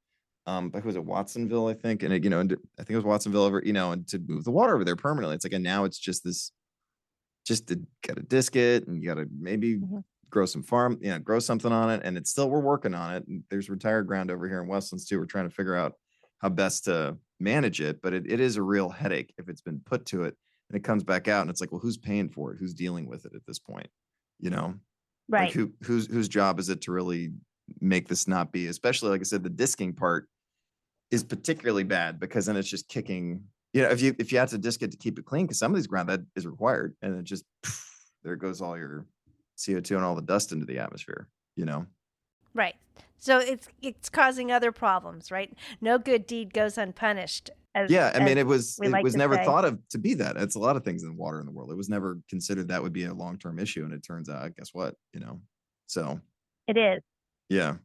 Um, 0.47 0.69
but 0.71 0.81
who 0.81 0.87
was 0.87 0.95
it 0.95 1.05
Watsonville, 1.05 1.67
I 1.67 1.75
think, 1.75 2.03
and 2.03 2.13
it, 2.13 2.23
you 2.23 2.29
know, 2.31 2.39
and 2.39 2.53
I 2.79 2.83
think 2.83 2.91
it 2.91 2.97
was 2.97 3.05
Watsonville 3.05 3.43
over, 3.43 3.61
you 3.65 3.73
know, 3.73 3.91
and 3.91 4.07
to 4.09 4.19
move 4.19 4.45
the 4.45 4.51
water 4.51 4.73
over 4.75 4.85
there 4.85 4.95
permanently. 4.95 5.35
It's 5.35 5.45
like, 5.45 5.53
and 5.53 5.63
now 5.63 5.83
it's 5.83 5.99
just 5.99 6.23
this, 6.23 6.53
just 7.45 7.67
to 7.67 7.81
get 8.03 8.17
a 8.17 8.23
disc 8.23 8.55
it, 8.55 8.87
and 8.87 9.01
you 9.01 9.07
got 9.09 9.15
to 9.15 9.27
maybe 9.31 9.81
Mhm. 9.81 10.03
grow 10.29 10.45
some 10.45 10.63
farm, 10.63 10.97
you 11.01 11.09
know, 11.09 11.19
grow 11.19 11.39
something 11.39 11.71
on 11.71 11.89
it, 11.89 12.01
and 12.03 12.17
it's 12.17 12.29
still 12.29 12.49
we're 12.49 12.59
working 12.61 12.93
on 12.93 13.15
it. 13.15 13.27
And 13.27 13.43
there's 13.49 13.69
retired 13.69 14.07
ground 14.07 14.31
over 14.31 14.47
here 14.47 14.61
in 14.61 14.67
Westlands 14.67 15.05
too. 15.05 15.19
We're 15.19 15.25
trying 15.25 15.49
to 15.49 15.55
figure 15.55 15.75
out 15.75 15.93
how 16.39 16.49
best 16.49 16.85
to 16.85 17.17
manage 17.39 17.81
it, 17.81 18.01
but 18.01 18.13
it, 18.13 18.29
it 18.31 18.39
is 18.39 18.57
a 18.57 18.63
real 18.63 18.89
headache 18.89 19.33
if 19.37 19.47
it's 19.49 19.61
been 19.61 19.79
put 19.85 20.05
to 20.07 20.23
it 20.23 20.35
and 20.69 20.77
it 20.77 20.83
comes 20.83 21.03
back 21.03 21.27
out 21.27 21.41
and 21.41 21.49
it's 21.49 21.61
like 21.61 21.71
well 21.71 21.79
who's 21.79 21.97
paying 21.97 22.29
for 22.29 22.51
it 22.53 22.57
who's 22.59 22.73
dealing 22.73 23.07
with 23.07 23.25
it 23.25 23.33
at 23.35 23.45
this 23.45 23.59
point 23.59 23.87
you 24.39 24.49
know 24.49 24.75
Right. 25.29 25.37
like 25.37 25.51
who 25.51 25.73
whose 25.83 26.07
whose 26.07 26.27
job 26.27 26.59
is 26.59 26.69
it 26.69 26.81
to 26.81 26.91
really 26.91 27.31
make 27.79 28.07
this 28.07 28.27
not 28.27 28.51
be 28.51 28.67
especially 28.67 29.09
like 29.09 29.21
i 29.21 29.23
said 29.23 29.43
the 29.43 29.49
disking 29.49 29.93
part 29.93 30.27
is 31.11 31.23
particularly 31.23 31.83
bad 31.83 32.19
because 32.19 32.45
then 32.45 32.57
it's 32.57 32.69
just 32.69 32.87
kicking 32.89 33.43
you 33.73 33.81
know 33.81 33.89
if 33.89 34.01
you 34.01 34.15
if 34.19 34.31
you 34.31 34.37
have 34.37 34.49
to 34.49 34.57
disc 34.57 34.81
it 34.81 34.91
to 34.91 34.97
keep 34.97 35.17
it 35.19 35.25
clean 35.25 35.45
because 35.45 35.59
some 35.59 35.71
of 35.71 35.75
these 35.75 35.87
ground 35.87 36.09
that 36.09 36.21
is 36.35 36.45
required 36.45 36.95
and 37.01 37.17
it 37.17 37.23
just 37.23 37.45
there 38.23 38.35
goes 38.35 38.61
all 38.61 38.77
your 38.77 39.05
co2 39.57 39.95
and 39.95 40.03
all 40.03 40.15
the 40.15 40.21
dust 40.21 40.51
into 40.51 40.65
the 40.65 40.79
atmosphere 40.79 41.27
you 41.55 41.65
know 41.65 41.85
Right. 42.57 42.75
So 43.19 43.37
it's 43.37 43.67
it's 43.81 44.09
causing 44.09 44.51
other 44.51 44.71
problems, 44.71 45.31
right? 45.31 45.55
No 45.79 45.97
good 45.97 46.25
deed 46.25 46.53
goes 46.53 46.77
unpunished. 46.77 47.51
As, 47.75 47.91
yeah 47.91 48.11
i 48.15 48.19
mean 48.23 48.39
it 48.39 48.47
was 48.47 48.79
it 48.81 48.89
like 48.89 49.03
was 49.03 49.15
never 49.15 49.35
say. 49.35 49.45
thought 49.45 49.63
of 49.63 49.77
to 49.89 49.99
be 49.99 50.15
that 50.15 50.35
it's 50.35 50.55
a 50.55 50.59
lot 50.59 50.75
of 50.75 50.83
things 50.83 51.03
in 51.03 51.15
water 51.15 51.39
in 51.39 51.45
the 51.45 51.51
world 51.51 51.69
it 51.69 51.77
was 51.77 51.89
never 51.89 52.19
considered 52.27 52.69
that 52.69 52.81
would 52.81 52.93
be 52.93 53.03
a 53.03 53.13
long-term 53.13 53.59
issue 53.59 53.83
and 53.83 53.93
it 53.93 54.01
turns 54.01 54.29
out 54.29 54.55
guess 54.55 54.69
what 54.73 54.95
you 55.13 55.19
know 55.19 55.39
so 55.85 56.19
it 56.67 56.75
is. 56.75 57.03
yeah 57.49 57.75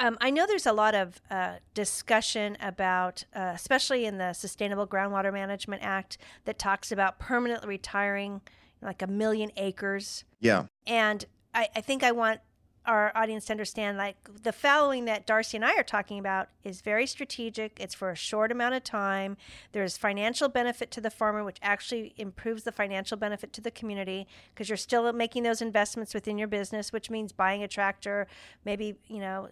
Um, 0.00 0.16
I 0.20 0.30
know 0.30 0.46
there's 0.46 0.66
a 0.66 0.72
lot 0.72 0.94
of 0.94 1.20
uh, 1.30 1.56
discussion 1.74 2.56
about, 2.60 3.24
uh, 3.34 3.52
especially 3.54 4.06
in 4.06 4.18
the 4.18 4.32
Sustainable 4.32 4.86
Groundwater 4.86 5.32
Management 5.32 5.82
Act, 5.82 6.18
that 6.44 6.58
talks 6.58 6.92
about 6.92 7.18
permanently 7.18 7.68
retiring 7.68 8.40
like 8.80 9.02
a 9.02 9.06
million 9.06 9.50
acres. 9.56 10.24
Yeah. 10.40 10.66
And 10.86 11.24
I, 11.52 11.68
I 11.74 11.80
think 11.80 12.04
I 12.04 12.12
want 12.12 12.40
our 12.86 13.12
audience 13.14 13.44
to 13.44 13.52
understand 13.52 13.98
like 13.98 14.16
the 14.42 14.52
fallowing 14.52 15.04
that 15.04 15.26
Darcy 15.26 15.58
and 15.58 15.64
I 15.64 15.76
are 15.76 15.82
talking 15.82 16.18
about 16.18 16.48
is 16.64 16.80
very 16.80 17.06
strategic. 17.06 17.78
It's 17.78 17.94
for 17.94 18.10
a 18.10 18.16
short 18.16 18.50
amount 18.50 18.76
of 18.76 18.82
time. 18.82 19.36
There's 19.72 19.98
financial 19.98 20.48
benefit 20.48 20.90
to 20.92 21.00
the 21.00 21.10
farmer, 21.10 21.44
which 21.44 21.58
actually 21.60 22.14
improves 22.16 22.62
the 22.62 22.72
financial 22.72 23.18
benefit 23.18 23.52
to 23.54 23.60
the 23.60 23.70
community 23.70 24.26
because 24.54 24.70
you're 24.70 24.78
still 24.78 25.12
making 25.12 25.42
those 25.42 25.60
investments 25.60 26.14
within 26.14 26.38
your 26.38 26.48
business, 26.48 26.90
which 26.90 27.10
means 27.10 27.30
buying 27.30 27.62
a 27.62 27.68
tractor, 27.68 28.26
maybe, 28.64 28.94
you 29.06 29.20
know, 29.20 29.48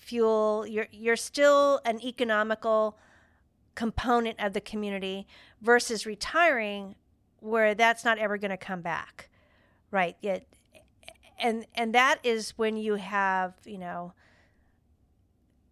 fuel. 0.00 0.66
You're 0.66 0.88
you're 0.90 1.16
still 1.16 1.80
an 1.84 2.00
economical 2.02 2.98
component 3.74 4.40
of 4.40 4.52
the 4.52 4.60
community 4.60 5.26
versus 5.60 6.04
retiring 6.04 6.96
where 7.38 7.74
that's 7.74 8.04
not 8.04 8.18
ever 8.18 8.36
going 8.36 8.50
to 8.50 8.56
come 8.56 8.80
back. 8.80 9.28
Right? 9.90 10.16
Yet 10.20 10.46
and 11.40 11.66
and 11.74 11.94
that 11.94 12.18
is 12.22 12.50
when 12.56 12.76
you 12.76 12.96
have 12.96 13.54
you 13.64 13.78
know 13.78 14.12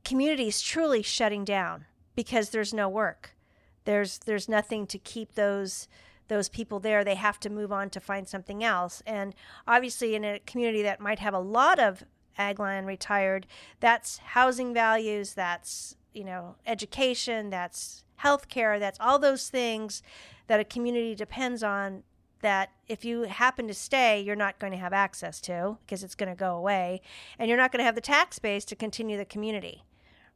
communities 0.05 0.61
truly 0.61 1.03
shutting 1.03 1.45
down 1.45 1.85
because 2.15 2.51
there's 2.51 2.73
no 2.73 2.89
work 2.89 3.37
there's 3.85 4.19
there's 4.19 4.49
nothing 4.49 4.87
to 4.87 4.99
keep 4.99 5.35
those 5.35 5.87
those 6.29 6.49
people 6.49 6.81
there 6.81 7.05
they 7.05 7.15
have 7.15 7.39
to 7.41 7.51
move 7.51 7.71
on 7.73 7.91
to 7.91 8.01
find 8.01 8.27
something 8.27 8.65
else 8.65 9.03
and 9.07 9.35
obviously 9.67 10.15
in 10.15 10.25
a 10.25 10.39
community 10.41 10.83
that 10.83 11.01
might 11.01 11.19
have 11.19 11.35
a 11.35 11.39
lot 11.39 11.79
of 11.79 12.05
ag 12.39 12.59
land 12.59 12.87
retired 12.87 13.47
that's 13.81 14.19
housing 14.19 14.73
values 14.73 15.35
that's 15.35 15.97
you 16.15 16.25
know 16.25 16.55
education 16.67 17.51
that's 17.51 18.05
healthcare 18.23 18.81
that's 18.81 18.99
all 19.01 19.19
those 19.19 19.49
things 19.49 20.03
that 20.47 20.59
a 20.59 20.65
community 20.65 21.15
depends 21.15 21.63
on 21.63 22.03
that 22.41 22.71
if 22.87 23.05
you 23.05 23.23
happen 23.23 23.67
to 23.69 23.75
stay, 23.75 24.21
you're 24.21 24.37
not 24.37 24.59
going 24.59 24.73
to 24.73 24.79
have 24.79 24.93
access 24.93 25.41
to 25.43 25.79
because 25.85 26.05
it's 26.05 26.15
going 26.15 26.29
to 26.29 26.37
go 26.37 26.57
away, 26.57 27.01
and 27.39 27.49
you're 27.49 27.59
not 27.59 27.73
going 27.73 27.81
to 27.81 27.85
have 27.85 27.95
the 27.95 28.01
tax 28.01 28.39
base 28.39 28.65
to 28.67 28.77
continue 28.77 29.17
the 29.17 29.25
community, 29.25 29.85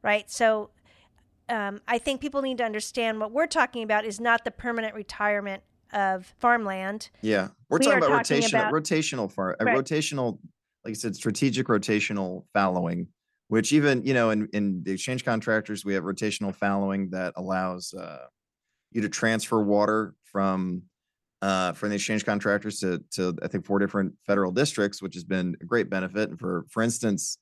right? 0.01 0.29
So 0.29 0.69
um, 1.49 1.81
I 1.87 1.97
think 1.97 2.21
people 2.21 2.41
need 2.41 2.57
to 2.57 2.63
understand 2.63 3.19
what 3.19 3.31
we're 3.31 3.47
talking 3.47 3.83
about 3.83 4.05
is 4.05 4.19
not 4.19 4.43
the 4.43 4.51
permanent 4.51 4.95
retirement 4.95 5.63
of 5.93 6.33
farmland. 6.39 7.09
Yeah, 7.21 7.49
we're 7.69 7.79
we 7.79 7.85
talking 7.85 8.03
about 8.03 8.25
talking 8.25 8.43
rotational, 8.43 8.49
about, 8.49 8.73
rotational 8.73 9.31
farm, 9.31 9.55
right. 9.61 9.77
rotational, 9.77 10.39
like 10.85 10.91
I 10.91 10.93
said, 10.93 11.15
strategic 11.15 11.67
rotational 11.67 12.45
fallowing. 12.53 13.07
Which 13.49 13.71
even 13.71 14.03
you 14.03 14.13
know 14.13 14.31
in 14.31 14.47
in 14.53 14.83
the 14.83 14.93
exchange 14.93 15.23
contractors 15.23 15.85
we 15.85 15.93
have 15.93 16.03
rotational 16.03 16.55
fallowing 16.55 17.09
that 17.11 17.33
allows 17.35 17.93
uh, 17.93 18.25
you 18.91 19.01
to 19.01 19.09
transfer 19.09 19.61
water 19.61 20.15
from 20.23 20.83
uh, 21.43 21.73
from 21.73 21.89
the 21.89 21.95
exchange 21.95 22.25
contractors 22.25 22.79
to, 22.79 23.03
to 23.11 23.35
I 23.43 23.47
think 23.49 23.65
four 23.65 23.77
different 23.77 24.13
federal 24.25 24.51
districts, 24.51 25.01
which 25.01 25.13
has 25.15 25.25
been 25.25 25.57
a 25.61 25.65
great 25.65 25.89
benefit. 25.89 26.29
And 26.29 26.39
for 26.39 26.65
for 26.69 26.81
instance, 26.81 27.37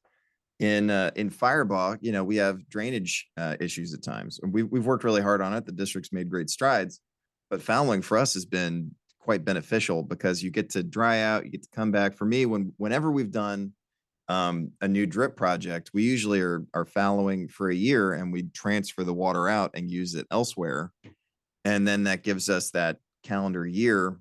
in 0.59 0.89
uh, 0.89 1.11
in 1.15 1.29
Firebaugh, 1.29 1.99
you 2.01 2.11
know, 2.11 2.23
we 2.23 2.37
have 2.37 2.67
drainage 2.67 3.27
uh, 3.37 3.57
issues 3.59 3.93
at 3.93 4.01
times, 4.01 4.39
and 4.41 4.51
we 4.51 4.63
we've 4.63 4.85
worked 4.85 5.03
really 5.03 5.21
hard 5.21 5.41
on 5.41 5.53
it. 5.53 5.67
The 5.67 5.71
district's 5.71 6.11
made 6.11 6.29
great 6.29 6.49
strides, 6.49 6.99
but 7.51 7.61
fallowing 7.61 8.01
for 8.01 8.17
us 8.17 8.33
has 8.33 8.45
been 8.45 8.95
quite 9.21 9.45
beneficial 9.45 10.03
because 10.03 10.43
you 10.43 10.49
get 10.49 10.69
to 10.71 10.83
dry 10.83 11.21
out, 11.21 11.45
you 11.45 11.51
get 11.51 11.63
to 11.63 11.69
come 11.69 11.91
back. 11.91 12.15
For 12.17 12.25
me, 12.25 12.45
when 12.45 12.73
whenever 12.77 13.11
we've 13.11 13.31
done 13.31 13.73
um, 14.27 14.71
a 14.81 14.87
new 14.87 15.05
drip 15.05 15.37
project, 15.37 15.91
we 15.93 16.03
usually 16.03 16.41
are 16.41 16.65
are 16.73 16.85
fallowing 16.85 17.47
for 17.47 17.69
a 17.69 17.75
year, 17.75 18.13
and 18.13 18.33
we 18.33 18.43
transfer 18.43 19.03
the 19.03 19.13
water 19.13 19.47
out 19.47 19.71
and 19.73 19.89
use 19.89 20.15
it 20.15 20.27
elsewhere, 20.31 20.91
and 21.63 21.87
then 21.87 22.03
that 22.03 22.23
gives 22.23 22.49
us 22.49 22.71
that 22.71 22.97
calendar 23.23 23.65
year 23.65 24.17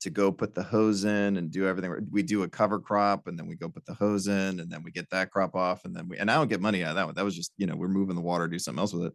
to 0.00 0.10
go 0.10 0.30
put 0.30 0.54
the 0.54 0.62
hose 0.62 1.04
in 1.04 1.36
and 1.36 1.50
do 1.50 1.66
everything. 1.66 1.92
We 2.10 2.22
do 2.22 2.44
a 2.44 2.48
cover 2.48 2.78
crop 2.78 3.26
and 3.26 3.38
then 3.38 3.48
we 3.48 3.56
go 3.56 3.68
put 3.68 3.84
the 3.84 3.94
hose 3.94 4.28
in 4.28 4.60
and 4.60 4.70
then 4.70 4.82
we 4.84 4.92
get 4.92 5.10
that 5.10 5.30
crop 5.30 5.56
off 5.56 5.84
and 5.84 5.94
then 5.94 6.08
we 6.08 6.18
and 6.18 6.30
I 6.30 6.36
don't 6.36 6.48
get 6.48 6.60
money 6.60 6.84
out 6.84 6.90
of 6.90 6.96
that 6.96 7.06
one. 7.06 7.14
That 7.16 7.24
was 7.24 7.34
just, 7.34 7.52
you 7.56 7.66
know, 7.66 7.74
we're 7.74 7.88
moving 7.88 8.14
the 8.14 8.22
water, 8.22 8.46
do 8.46 8.58
something 8.58 8.78
else 8.78 8.92
with 8.92 9.06
it. 9.06 9.12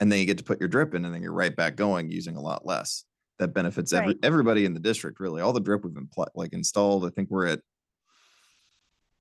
And 0.00 0.10
then 0.10 0.18
you 0.18 0.26
get 0.26 0.38
to 0.38 0.44
put 0.44 0.60
your 0.60 0.68
drip 0.68 0.94
in 0.94 1.04
and 1.04 1.14
then 1.14 1.22
you're 1.22 1.32
right 1.32 1.54
back 1.54 1.76
going 1.76 2.10
using 2.10 2.36
a 2.36 2.40
lot 2.40 2.66
less. 2.66 3.04
That 3.38 3.52
benefits 3.52 3.92
every, 3.92 4.14
right. 4.14 4.18
everybody 4.22 4.64
in 4.64 4.72
the 4.72 4.80
district, 4.80 5.20
really. 5.20 5.42
All 5.42 5.52
the 5.52 5.60
drip 5.60 5.84
we've 5.84 5.92
been 5.92 6.08
pl- 6.08 6.28
like 6.34 6.54
installed. 6.54 7.04
I 7.04 7.10
think 7.10 7.30
we're 7.30 7.46
at 7.46 7.60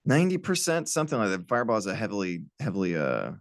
90%, 0.08 0.88
something 0.88 1.20
like 1.20 1.32
that. 1.32 1.48
Firebaugh 1.48 1.80
is 1.80 1.86
a 1.86 1.96
heavily, 1.96 2.44
heavily 2.60 2.96
uh 2.96 3.32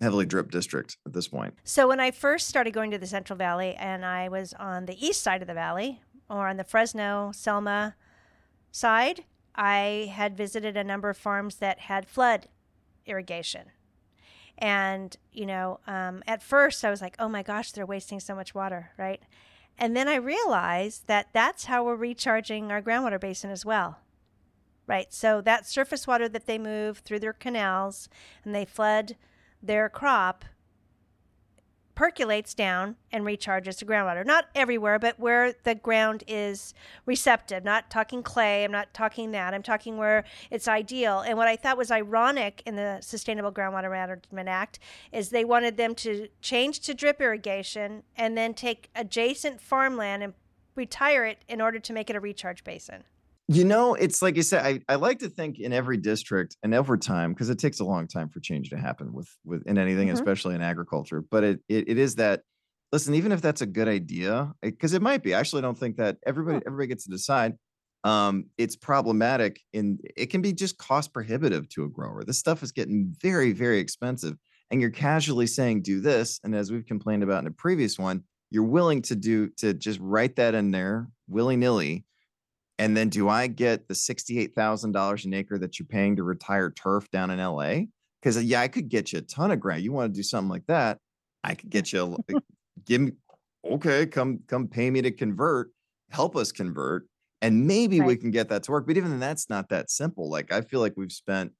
heavily 0.00 0.26
drip 0.26 0.50
district 0.50 0.96
at 1.06 1.12
this 1.12 1.28
point. 1.28 1.54
So 1.64 1.88
when 1.88 2.00
I 2.00 2.10
first 2.10 2.48
started 2.48 2.72
going 2.72 2.90
to 2.92 2.98
the 2.98 3.06
Central 3.06 3.36
Valley 3.36 3.74
and 3.74 4.04
I 4.04 4.28
was 4.28 4.54
on 4.54 4.86
the 4.86 5.04
east 5.04 5.22
side 5.22 5.42
of 5.42 5.48
the 5.48 5.54
valley 5.54 6.00
or 6.30 6.48
on 6.48 6.56
the 6.56 6.64
Fresno, 6.64 7.32
Selma 7.34 7.96
side, 8.70 9.24
I 9.54 10.12
had 10.14 10.36
visited 10.36 10.76
a 10.76 10.84
number 10.84 11.10
of 11.10 11.16
farms 11.16 11.56
that 11.56 11.80
had 11.80 12.06
flood 12.06 12.46
irrigation. 13.06 13.72
And, 14.56 15.16
you 15.32 15.46
know, 15.46 15.80
um, 15.86 16.22
at 16.26 16.42
first 16.42 16.84
I 16.84 16.90
was 16.90 17.00
like, 17.00 17.16
oh 17.18 17.28
my 17.28 17.42
gosh, 17.42 17.72
they're 17.72 17.86
wasting 17.86 18.20
so 18.20 18.34
much 18.34 18.54
water, 18.54 18.90
right? 18.96 19.20
And 19.78 19.96
then 19.96 20.08
I 20.08 20.16
realized 20.16 21.06
that 21.06 21.28
that's 21.32 21.66
how 21.66 21.84
we're 21.84 21.94
recharging 21.94 22.72
our 22.72 22.82
groundwater 22.82 23.20
basin 23.20 23.50
as 23.50 23.64
well. 23.64 24.00
Right. 24.86 25.12
So 25.12 25.40
that 25.42 25.66
surface 25.66 26.06
water 26.06 26.28
that 26.30 26.46
they 26.46 26.58
move 26.58 26.98
through 26.98 27.20
their 27.20 27.34
canals 27.34 28.08
and 28.44 28.54
they 28.54 28.64
flood 28.64 29.16
their 29.62 29.88
crop 29.88 30.44
percolates 31.98 32.54
down 32.54 32.94
and 33.10 33.24
recharges 33.24 33.80
the 33.80 33.84
groundwater. 33.84 34.24
Not 34.24 34.46
everywhere, 34.54 35.00
but 35.00 35.18
where 35.18 35.52
the 35.64 35.74
ground 35.74 36.22
is 36.28 36.72
receptive. 37.06 37.64
Not 37.64 37.90
talking 37.90 38.22
clay, 38.22 38.62
I'm 38.62 38.70
not 38.70 38.94
talking 38.94 39.32
that. 39.32 39.52
I'm 39.52 39.64
talking 39.64 39.96
where 39.96 40.22
it's 40.48 40.68
ideal. 40.68 41.18
And 41.18 41.36
what 41.36 41.48
I 41.48 41.56
thought 41.56 41.76
was 41.76 41.90
ironic 41.90 42.62
in 42.64 42.76
the 42.76 43.00
Sustainable 43.00 43.50
Groundwater 43.50 43.90
Management 43.90 44.48
Act 44.48 44.78
is 45.10 45.30
they 45.30 45.44
wanted 45.44 45.76
them 45.76 45.96
to 45.96 46.28
change 46.40 46.78
to 46.82 46.94
drip 46.94 47.20
irrigation 47.20 48.04
and 48.14 48.38
then 48.38 48.54
take 48.54 48.90
adjacent 48.94 49.60
farmland 49.60 50.22
and 50.22 50.34
retire 50.76 51.24
it 51.24 51.38
in 51.48 51.60
order 51.60 51.80
to 51.80 51.92
make 51.92 52.08
it 52.08 52.14
a 52.14 52.20
recharge 52.20 52.62
basin. 52.62 53.02
You 53.50 53.64
know, 53.64 53.94
it's 53.94 54.20
like 54.20 54.36
you 54.36 54.42
said, 54.42 54.64
I, 54.64 54.80
I 54.92 54.96
like 54.96 55.20
to 55.20 55.30
think 55.30 55.58
in 55.58 55.72
every 55.72 55.96
district 55.96 56.56
and 56.62 56.74
over 56.74 56.98
time, 56.98 57.32
because 57.32 57.48
it 57.48 57.58
takes 57.58 57.80
a 57.80 57.84
long 57.84 58.06
time 58.06 58.28
for 58.28 58.40
change 58.40 58.68
to 58.70 58.76
happen 58.76 59.12
with 59.12 59.28
with 59.44 59.66
in 59.66 59.78
anything, 59.78 60.08
mm-hmm. 60.08 60.16
especially 60.16 60.54
in 60.54 60.60
agriculture. 60.60 61.22
But 61.22 61.44
it, 61.44 61.60
it 61.68 61.88
it 61.88 61.98
is 61.98 62.16
that 62.16 62.42
listen, 62.92 63.14
even 63.14 63.32
if 63.32 63.40
that's 63.40 63.62
a 63.62 63.66
good 63.66 63.88
idea, 63.88 64.52
because 64.60 64.92
it, 64.92 64.98
it, 64.98 65.02
might 65.02 65.22
be. 65.22 65.34
I 65.34 65.40
actually 65.40 65.62
don't 65.62 65.78
think 65.78 65.96
that 65.96 66.18
everybody 66.26 66.60
everybody 66.66 66.88
gets 66.88 67.04
to 67.04 67.10
decide. 67.10 67.54
Um, 68.04 68.46
it's 68.58 68.76
problematic 68.76 69.60
in 69.72 69.98
it 70.14 70.26
can 70.26 70.42
be 70.42 70.52
just 70.52 70.76
cost 70.76 71.14
prohibitive 71.14 71.68
to 71.70 71.84
a 71.84 71.88
grower. 71.88 72.24
This 72.24 72.38
stuff 72.38 72.62
is 72.62 72.70
getting 72.70 73.14
very, 73.20 73.52
very 73.52 73.78
expensive. 73.78 74.36
And 74.70 74.80
you're 74.80 74.90
casually 74.90 75.46
saying 75.46 75.82
do 75.82 76.00
this. 76.00 76.38
And 76.44 76.54
as 76.54 76.70
we've 76.70 76.84
complained 76.84 77.22
about 77.22 77.40
in 77.40 77.46
a 77.46 77.52
previous 77.52 77.98
one, 77.98 78.24
you're 78.50 78.62
willing 78.62 79.00
to 79.02 79.16
do 79.16 79.48
to 79.56 79.72
just 79.72 79.98
write 80.00 80.36
that 80.36 80.54
in 80.54 80.70
there 80.70 81.08
willy-nilly 81.26 82.04
and 82.78 82.96
then 82.96 83.08
do 83.08 83.28
I 83.28 83.48
get 83.48 83.88
the 83.88 83.94
$68,000 83.94 85.24
an 85.24 85.34
acre 85.34 85.58
that 85.58 85.78
you're 85.78 85.86
paying 85.86 86.16
to 86.16 86.22
retire 86.22 86.70
turf 86.70 87.10
down 87.10 87.30
in 87.30 87.38
LA? 87.38 87.86
Because 88.20 88.36
uh, 88.36 88.40
yeah, 88.40 88.60
I 88.60 88.68
could 88.68 88.88
get 88.88 89.12
you 89.12 89.18
a 89.18 89.22
ton 89.22 89.50
of 89.50 89.60
grant. 89.60 89.82
You 89.82 89.92
want 89.92 90.12
to 90.12 90.18
do 90.18 90.22
something 90.22 90.48
like 90.48 90.66
that? 90.66 90.98
I 91.42 91.54
could 91.54 91.70
get 91.70 91.92
you 91.92 92.16
a, 92.28 92.34
give 92.86 93.00
me 93.00 93.12
okay, 93.64 94.06
come 94.06 94.40
come 94.46 94.68
pay 94.68 94.90
me 94.90 95.02
to 95.02 95.10
convert, 95.10 95.70
help 96.10 96.36
us 96.36 96.52
convert, 96.52 97.06
and 97.42 97.66
maybe 97.66 98.00
right. 98.00 98.06
we 98.06 98.16
can 98.16 98.30
get 98.30 98.48
that 98.48 98.62
to 98.64 98.72
work. 98.72 98.86
But 98.86 98.96
even 98.96 99.10
then, 99.10 99.20
that's 99.20 99.50
not 99.50 99.68
that 99.70 99.90
simple. 99.90 100.30
Like 100.30 100.52
I 100.52 100.60
feel 100.60 100.80
like 100.80 100.94
we've 100.96 101.12
spent 101.12 101.52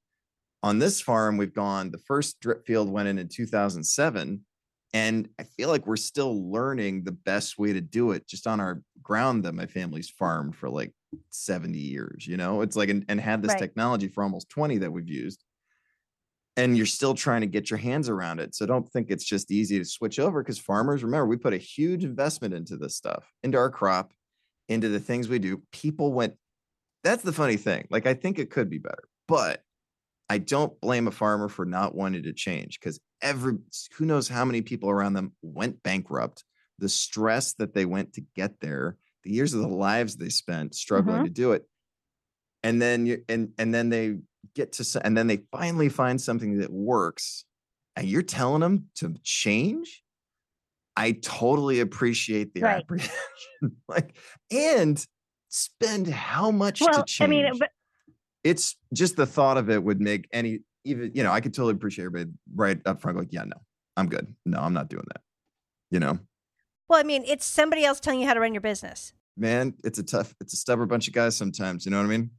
on 0.62 0.78
this 0.78 1.00
farm, 1.00 1.36
we've 1.36 1.54
gone. 1.54 1.90
The 1.90 1.98
first 1.98 2.40
drip 2.40 2.66
field 2.66 2.90
went 2.90 3.08
in 3.08 3.18
in 3.18 3.28
2007, 3.28 4.44
and 4.92 5.28
I 5.38 5.42
feel 5.42 5.68
like 5.68 5.86
we're 5.86 5.96
still 5.96 6.50
learning 6.50 7.04
the 7.04 7.12
best 7.12 7.58
way 7.58 7.72
to 7.72 7.80
do 7.80 8.12
it 8.12 8.26
just 8.26 8.46
on 8.46 8.60
our 8.60 8.82
ground 9.02 9.44
that 9.44 9.54
my 9.54 9.66
family's 9.66 10.10
farmed 10.10 10.56
for 10.56 10.68
like 10.68 10.92
70 11.30 11.78
years, 11.78 12.26
you 12.26 12.36
know? 12.36 12.62
It's 12.62 12.76
like, 12.76 12.88
and, 12.88 13.04
and 13.08 13.20
had 13.20 13.42
this 13.42 13.52
right. 13.52 13.58
technology 13.58 14.08
for 14.08 14.22
almost 14.22 14.48
20 14.50 14.78
that 14.78 14.92
we've 14.92 15.08
used. 15.08 15.44
And 16.56 16.76
you're 16.76 16.86
still 16.86 17.14
trying 17.14 17.42
to 17.42 17.46
get 17.46 17.70
your 17.70 17.78
hands 17.78 18.08
around 18.08 18.40
it. 18.40 18.54
So 18.54 18.66
don't 18.66 18.88
think 18.88 19.10
it's 19.10 19.24
just 19.24 19.52
easy 19.52 19.78
to 19.78 19.84
switch 19.84 20.18
over 20.18 20.42
because 20.42 20.58
farmers, 20.58 21.04
remember, 21.04 21.26
we 21.26 21.36
put 21.36 21.54
a 21.54 21.58
huge 21.58 22.04
investment 22.04 22.52
into 22.52 22.76
this 22.76 22.96
stuff, 22.96 23.30
into 23.44 23.58
our 23.58 23.70
crop, 23.70 24.12
into 24.68 24.88
the 24.88 24.98
things 24.98 25.28
we 25.28 25.38
do. 25.38 25.62
People 25.70 26.12
went, 26.12 26.34
that's 27.04 27.22
the 27.22 27.32
funny 27.32 27.56
thing. 27.56 27.86
Like, 27.90 28.06
I 28.06 28.14
think 28.14 28.38
it 28.38 28.50
could 28.50 28.68
be 28.68 28.78
better, 28.78 29.04
but 29.28 29.62
I 30.28 30.38
don't 30.38 30.78
blame 30.80 31.06
a 31.06 31.12
farmer 31.12 31.48
for 31.48 31.64
not 31.64 31.94
wanting 31.94 32.24
to 32.24 32.32
change 32.32 32.78
because 32.80 33.00
every 33.22 33.58
who 33.96 34.04
knows 34.04 34.28
how 34.28 34.44
many 34.44 34.62
people 34.62 34.90
around 34.90 35.14
them 35.14 35.32
went 35.42 35.82
bankrupt 35.82 36.44
the 36.78 36.88
stress 36.88 37.54
that 37.54 37.74
they 37.74 37.84
went 37.84 38.14
to 38.14 38.22
get 38.36 38.60
there 38.60 38.96
the 39.28 39.34
years 39.34 39.54
of 39.54 39.60
the 39.60 39.68
lives 39.68 40.16
they 40.16 40.28
spent 40.28 40.74
struggling 40.74 41.16
mm-hmm. 41.16 41.24
to 41.24 41.30
do 41.30 41.52
it 41.52 41.64
and 42.62 42.80
then 42.80 43.06
you 43.06 43.22
and 43.28 43.52
and 43.58 43.74
then 43.74 43.88
they 43.88 44.16
get 44.54 44.72
to, 44.72 45.00
and 45.04 45.16
then 45.16 45.26
they 45.26 45.40
finally 45.52 45.88
find 45.88 46.20
something 46.20 46.58
that 46.58 46.72
works 46.72 47.44
and 47.96 48.08
you're 48.08 48.22
telling 48.22 48.60
them 48.60 48.86
to 48.96 49.14
change. 49.22 50.02
I 50.96 51.12
totally 51.12 51.80
appreciate 51.80 52.54
the 52.54 52.62
Right. 52.62 52.82
apprehension. 52.82 53.12
like, 53.88 54.16
and 54.50 55.04
spend 55.48 56.08
how 56.08 56.50
much 56.50 56.80
to 56.80 57.04
change? 57.06 57.20
I 57.20 57.26
mean, 57.26 57.58
but 57.58 57.70
it's 58.42 58.76
just 58.92 59.16
the 59.16 59.26
thought 59.26 59.58
of 59.58 59.70
it 59.70 59.82
would 59.82 60.00
make 60.00 60.28
any 60.32 60.60
even 60.84 61.10
you 61.14 61.24
know 61.24 61.32
i 61.32 61.40
could 61.40 61.52
totally 61.52 61.74
appreciate 61.74 62.04
everybody 62.04 62.30
right 62.54 62.80
up 62.86 63.00
front 63.00 63.18
like 63.18 63.32
yeah 63.32 63.42
no 63.42 63.56
i'm 63.96 64.08
good 64.08 64.32
no 64.46 64.60
i'm 64.60 64.72
not 64.72 64.88
doing 64.88 65.04
that 65.08 65.20
you 65.90 65.98
know 65.98 66.16
well, 66.88 66.98
I 66.98 67.02
mean, 67.02 67.22
it's 67.26 67.44
somebody 67.44 67.84
else 67.84 68.00
telling 68.00 68.20
you 68.20 68.26
how 68.26 68.34
to 68.34 68.40
run 68.40 68.54
your 68.54 68.62
business. 68.62 69.12
Man 69.38 69.74
it's 69.84 69.98
a 69.98 70.02
tough 70.02 70.34
it's 70.40 70.52
a 70.52 70.56
stubborn 70.56 70.88
bunch 70.88 71.08
of 71.08 71.14
guys 71.14 71.36
sometimes 71.36 71.84
you 71.84 71.90
know 71.90 71.98
what 71.98 72.04
i 72.04 72.08
mean 72.08 72.30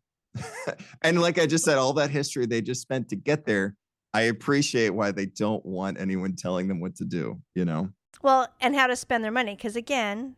and 1.01 1.21
like 1.21 1.39
i 1.39 1.45
just 1.45 1.63
said 1.65 1.77
all 1.77 1.93
that 1.93 2.09
history 2.09 2.45
they 2.45 2.61
just 2.61 2.81
spent 2.81 3.09
to 3.09 3.15
get 3.15 3.45
there 3.45 3.75
i 4.13 4.21
appreciate 4.23 4.89
why 4.91 5.11
they 5.11 5.25
don't 5.25 5.65
want 5.65 5.99
anyone 5.99 6.35
telling 6.35 6.67
them 6.67 6.79
what 6.79 6.95
to 6.95 7.05
do 7.05 7.41
you 7.55 7.65
know 7.65 7.89
Well, 8.21 8.47
and 8.61 8.75
how 8.75 8.87
to 8.87 8.95
spend 8.95 9.23
their 9.23 9.31
money. 9.31 9.55
Because 9.55 9.75
again, 9.75 10.35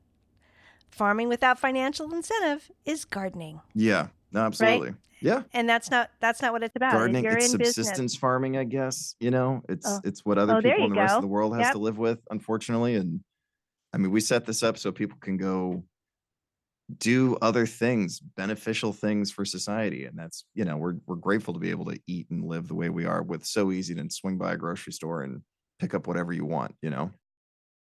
farming 0.92 1.30
without 1.30 1.58
financial 1.60 2.14
incentive 2.14 2.70
is 2.86 3.06
gardening. 3.06 3.62
yeah 3.74 4.08
no 4.32 4.42
absolutely 4.42 4.94
yeah 5.22 5.44
And 5.54 5.68
that's 5.70 5.90
not 5.92 6.10
that's 6.20 6.42
not 6.42 6.52
what 6.54 6.64
it's 6.64 6.76
about. 6.76 6.92
gardening 6.94 7.24
you're 7.24 7.34
it's 7.38 7.46
in 7.46 7.52
subsistence 7.52 7.98
business. 7.98 8.16
farming 8.16 8.58
i 8.58 8.64
guess 8.64 9.16
you 9.20 9.32
know 9.32 9.62
it's 9.70 9.86
Oh. 9.88 10.00
it's 10.04 10.24
what 10.26 10.38
other 10.38 10.56
Oh, 10.58 10.62
people 10.62 10.84
in 10.86 10.90
the 10.92 10.96
rest 11.02 11.16
of 11.16 11.22
the 11.22 11.28
world 11.28 11.56
has 11.56 11.68
Yep. 11.68 11.74
to 11.74 11.80
live 11.80 11.98
with 11.98 12.20
unfortunately 12.30 12.96
and 12.96 13.20
i 13.94 13.98
mean 13.98 14.12
we 14.12 14.20
set 14.22 14.46
this 14.46 14.64
up 14.64 14.78
so 14.78 14.92
people 14.92 15.18
can 15.22 15.38
go 15.38 15.84
do 16.98 17.38
other 17.42 17.66
things 17.66 18.20
beneficial 18.20 18.94
things 18.94 19.32
for 19.32 19.46
society 19.46 20.06
and 20.06 20.18
that's 20.18 20.46
you 20.54 20.66
know 20.66 20.78
we're 20.78 20.96
we're 21.06 21.16
grateful 21.16 21.54
to 21.54 21.60
be 21.60 21.70
able 21.70 21.86
to 21.86 22.00
eat 22.08 22.30
and 22.30 22.44
live 22.46 22.68
the 22.68 22.76
way 22.76 22.90
we 22.90 23.06
are 23.06 23.22
with 23.24 23.46
so 23.46 23.72
easy 23.72 23.94
to 23.96 24.10
swing 24.10 24.38
by 24.38 24.54
a 24.54 24.58
grocery 24.58 24.94
store 24.94 25.22
and 25.24 25.42
pick 25.80 25.94
up 25.94 26.08
whatever 26.08 26.34
you 26.34 26.46
want 26.46 26.76
you 26.82 26.90
know? 26.90 27.12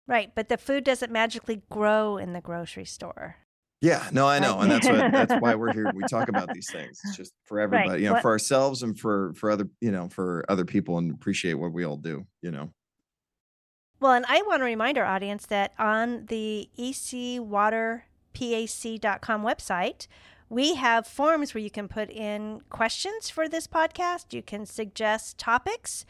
Right, 0.07 0.33
but 0.35 0.49
the 0.49 0.57
food 0.57 0.83
doesn't 0.83 1.11
magically 1.13 1.61
grow 1.69 2.17
in 2.17 2.33
the 2.33 2.41
grocery 2.41 2.85
store. 2.85 3.37
yeah 3.81 4.09
no 4.11 4.27
i 4.27 4.37
know 4.39 4.59
and 4.59 4.69
that's 4.71 4.87
what 4.87 5.11
that's 5.11 5.33
why 5.41 5.55
we're 5.55 5.73
here. 5.73 5.91
We 5.93 6.03
talk 6.09 6.29
about 6.29 6.53
these 6.53 6.69
things. 6.71 6.99
It's 7.05 7.17
just 7.17 7.33
for 7.45 7.59
everybody 7.59 8.01
you 8.01 8.07
know 8.07 8.13
What- 8.13 8.21
for 8.21 8.31
ourselves 8.31 8.83
and 8.83 8.99
for 8.99 9.33
for 9.35 9.49
other 9.51 9.67
you 9.81 9.91
know 9.91 10.09
for 10.09 10.45
other 10.49 10.65
people 10.65 10.97
and 10.97 11.11
appreciate 11.11 11.53
what 11.55 11.71
we 11.73 11.83
all 11.85 11.97
do 11.97 12.25
you 12.41 12.51
know? 12.51 12.69
Well, 13.99 14.11
and 14.13 14.25
I 14.27 14.41
want 14.41 14.59
to 14.59 14.65
remind 14.65 14.97
our 14.97 15.05
audience 15.05 15.45
that 15.45 15.73
on 15.79 16.25
the 16.25 16.69
ecwaterpac.com 18.33 19.43
website, 19.43 20.07
we 20.49 20.75
have 20.75 21.07
forms 21.07 21.53
where 21.53 21.63
you 21.63 21.71
can 21.71 21.87
put 21.87 22.09
in 22.09 22.61
questions 22.69 23.29
for 23.29 23.49
this 23.49 23.67
podcast. 23.67 24.33
You 24.33 24.41
can 24.41 24.65
suggest 24.65 25.37
topics. 25.37 26.05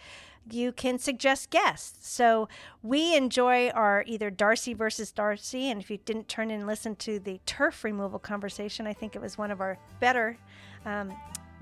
You 0.51 0.73
can 0.73 0.99
suggest 0.99 1.49
guests. 1.49 2.09
So 2.09 2.49
we 2.81 3.15
enjoy 3.15 3.69
our 3.69 4.03
either 4.05 4.29
Darcy 4.29 4.73
versus 4.73 5.11
Darcy. 5.11 5.69
And 5.69 5.81
if 5.81 5.89
you 5.89 5.97
didn't 5.97 6.27
turn 6.27 6.51
in 6.51 6.59
and 6.59 6.67
listen 6.67 6.97
to 6.97 7.19
the 7.19 7.39
turf 7.45 7.83
removal 7.85 8.19
conversation, 8.19 8.85
I 8.85 8.93
think 8.93 9.15
it 9.15 9.21
was 9.21 9.37
one 9.37 9.51
of 9.51 9.61
our 9.61 9.77
better 10.01 10.37
um, 10.85 11.13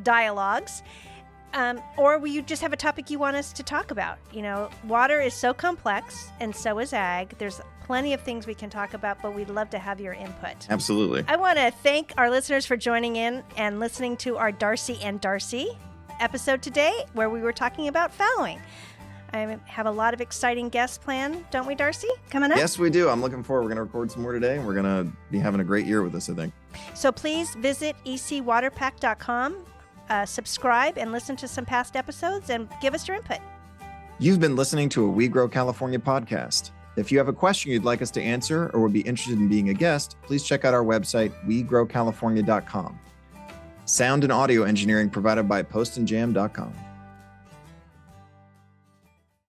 dialogues. 0.01 0.81
Um, 1.53 1.81
or 1.97 2.17
will 2.17 2.29
you 2.29 2.41
just 2.41 2.61
have 2.61 2.73
a 2.73 2.77
topic 2.77 3.09
you 3.09 3.19
want 3.19 3.35
us 3.35 3.51
to 3.53 3.63
talk 3.63 3.91
about? 3.91 4.17
You 4.31 4.41
know, 4.41 4.69
water 4.87 5.19
is 5.19 5.33
so 5.33 5.53
complex, 5.53 6.29
and 6.39 6.55
so 6.55 6.79
is 6.79 6.93
ag. 6.93 7.37
There's 7.37 7.59
plenty 7.85 8.13
of 8.13 8.21
things 8.21 8.47
we 8.47 8.53
can 8.53 8.69
talk 8.69 8.93
about, 8.93 9.21
but 9.21 9.33
we'd 9.33 9.49
love 9.49 9.69
to 9.71 9.79
have 9.79 9.99
your 9.99 10.13
input. 10.13 10.69
absolutely 10.69 11.23
I 11.27 11.35
want 11.35 11.57
to 11.57 11.71
thank 11.71 12.13
our 12.17 12.29
listeners 12.29 12.65
for 12.65 12.77
joining 12.77 13.15
in 13.15 13.43
and 13.57 13.79
listening 13.79 14.17
to 14.17 14.37
our 14.37 14.51
Darcy 14.51 14.99
and 15.01 15.19
Darcy 15.19 15.77
episode 16.19 16.61
today, 16.61 16.93
where 17.13 17.29
we 17.29 17.41
were 17.41 17.53
talking 17.53 17.87
about 17.87 18.13
fallowing. 18.13 18.59
I 19.33 19.57
have 19.65 19.85
a 19.85 19.91
lot 19.91 20.13
of 20.13 20.21
exciting 20.21 20.69
guests 20.69 20.97
planned, 20.97 21.45
don't 21.51 21.65
we, 21.65 21.73
Darcy? 21.73 22.09
Coming 22.29 22.51
up. 22.51 22.57
Yes, 22.57 22.77
we 22.77 22.89
do. 22.89 23.09
I'm 23.09 23.21
looking 23.21 23.43
forward. 23.43 23.63
We're 23.63 23.69
going 23.69 23.77
to 23.77 23.83
record 23.83 24.11
some 24.11 24.23
more 24.23 24.33
today, 24.33 24.57
and 24.57 24.67
we're 24.67 24.73
going 24.73 24.85
to 24.85 25.11
be 25.31 25.39
having 25.39 25.61
a 25.61 25.63
great 25.63 25.85
year 25.85 26.03
with 26.03 26.11
this. 26.11 26.29
I 26.29 26.33
think. 26.33 26.53
So 26.93 27.11
please 27.11 27.55
visit 27.55 27.95
ecwaterpack.com, 28.05 29.65
uh, 30.09 30.25
subscribe, 30.25 30.97
and 30.97 31.11
listen 31.11 31.35
to 31.37 31.47
some 31.47 31.65
past 31.65 31.95
episodes, 31.95 32.49
and 32.49 32.67
give 32.81 32.93
us 32.93 33.07
your 33.07 33.17
input. 33.17 33.39
You've 34.19 34.39
been 34.39 34.55
listening 34.55 34.89
to 34.89 35.05
a 35.05 35.09
We 35.09 35.27
Grow 35.27 35.47
California 35.47 35.97
podcast. 35.99 36.71
If 36.97 37.11
you 37.11 37.17
have 37.17 37.27
a 37.27 37.33
question 37.33 37.71
you'd 37.71 37.85
like 37.85 38.01
us 38.01 38.11
to 38.11 38.21
answer 38.21 38.69
or 38.73 38.81
would 38.81 38.93
be 38.93 39.01
interested 39.01 39.37
in 39.37 39.47
being 39.47 39.69
a 39.69 39.73
guest, 39.73 40.17
please 40.23 40.43
check 40.43 40.65
out 40.65 40.73
our 40.73 40.83
website, 40.83 41.31
wegrowcalifornia.com. 41.47 42.99
Sound 43.85 44.23
and 44.23 44.31
audio 44.31 44.63
engineering 44.63 45.09
provided 45.09 45.47
by 45.47 45.63
postandjam.com. 45.63 46.73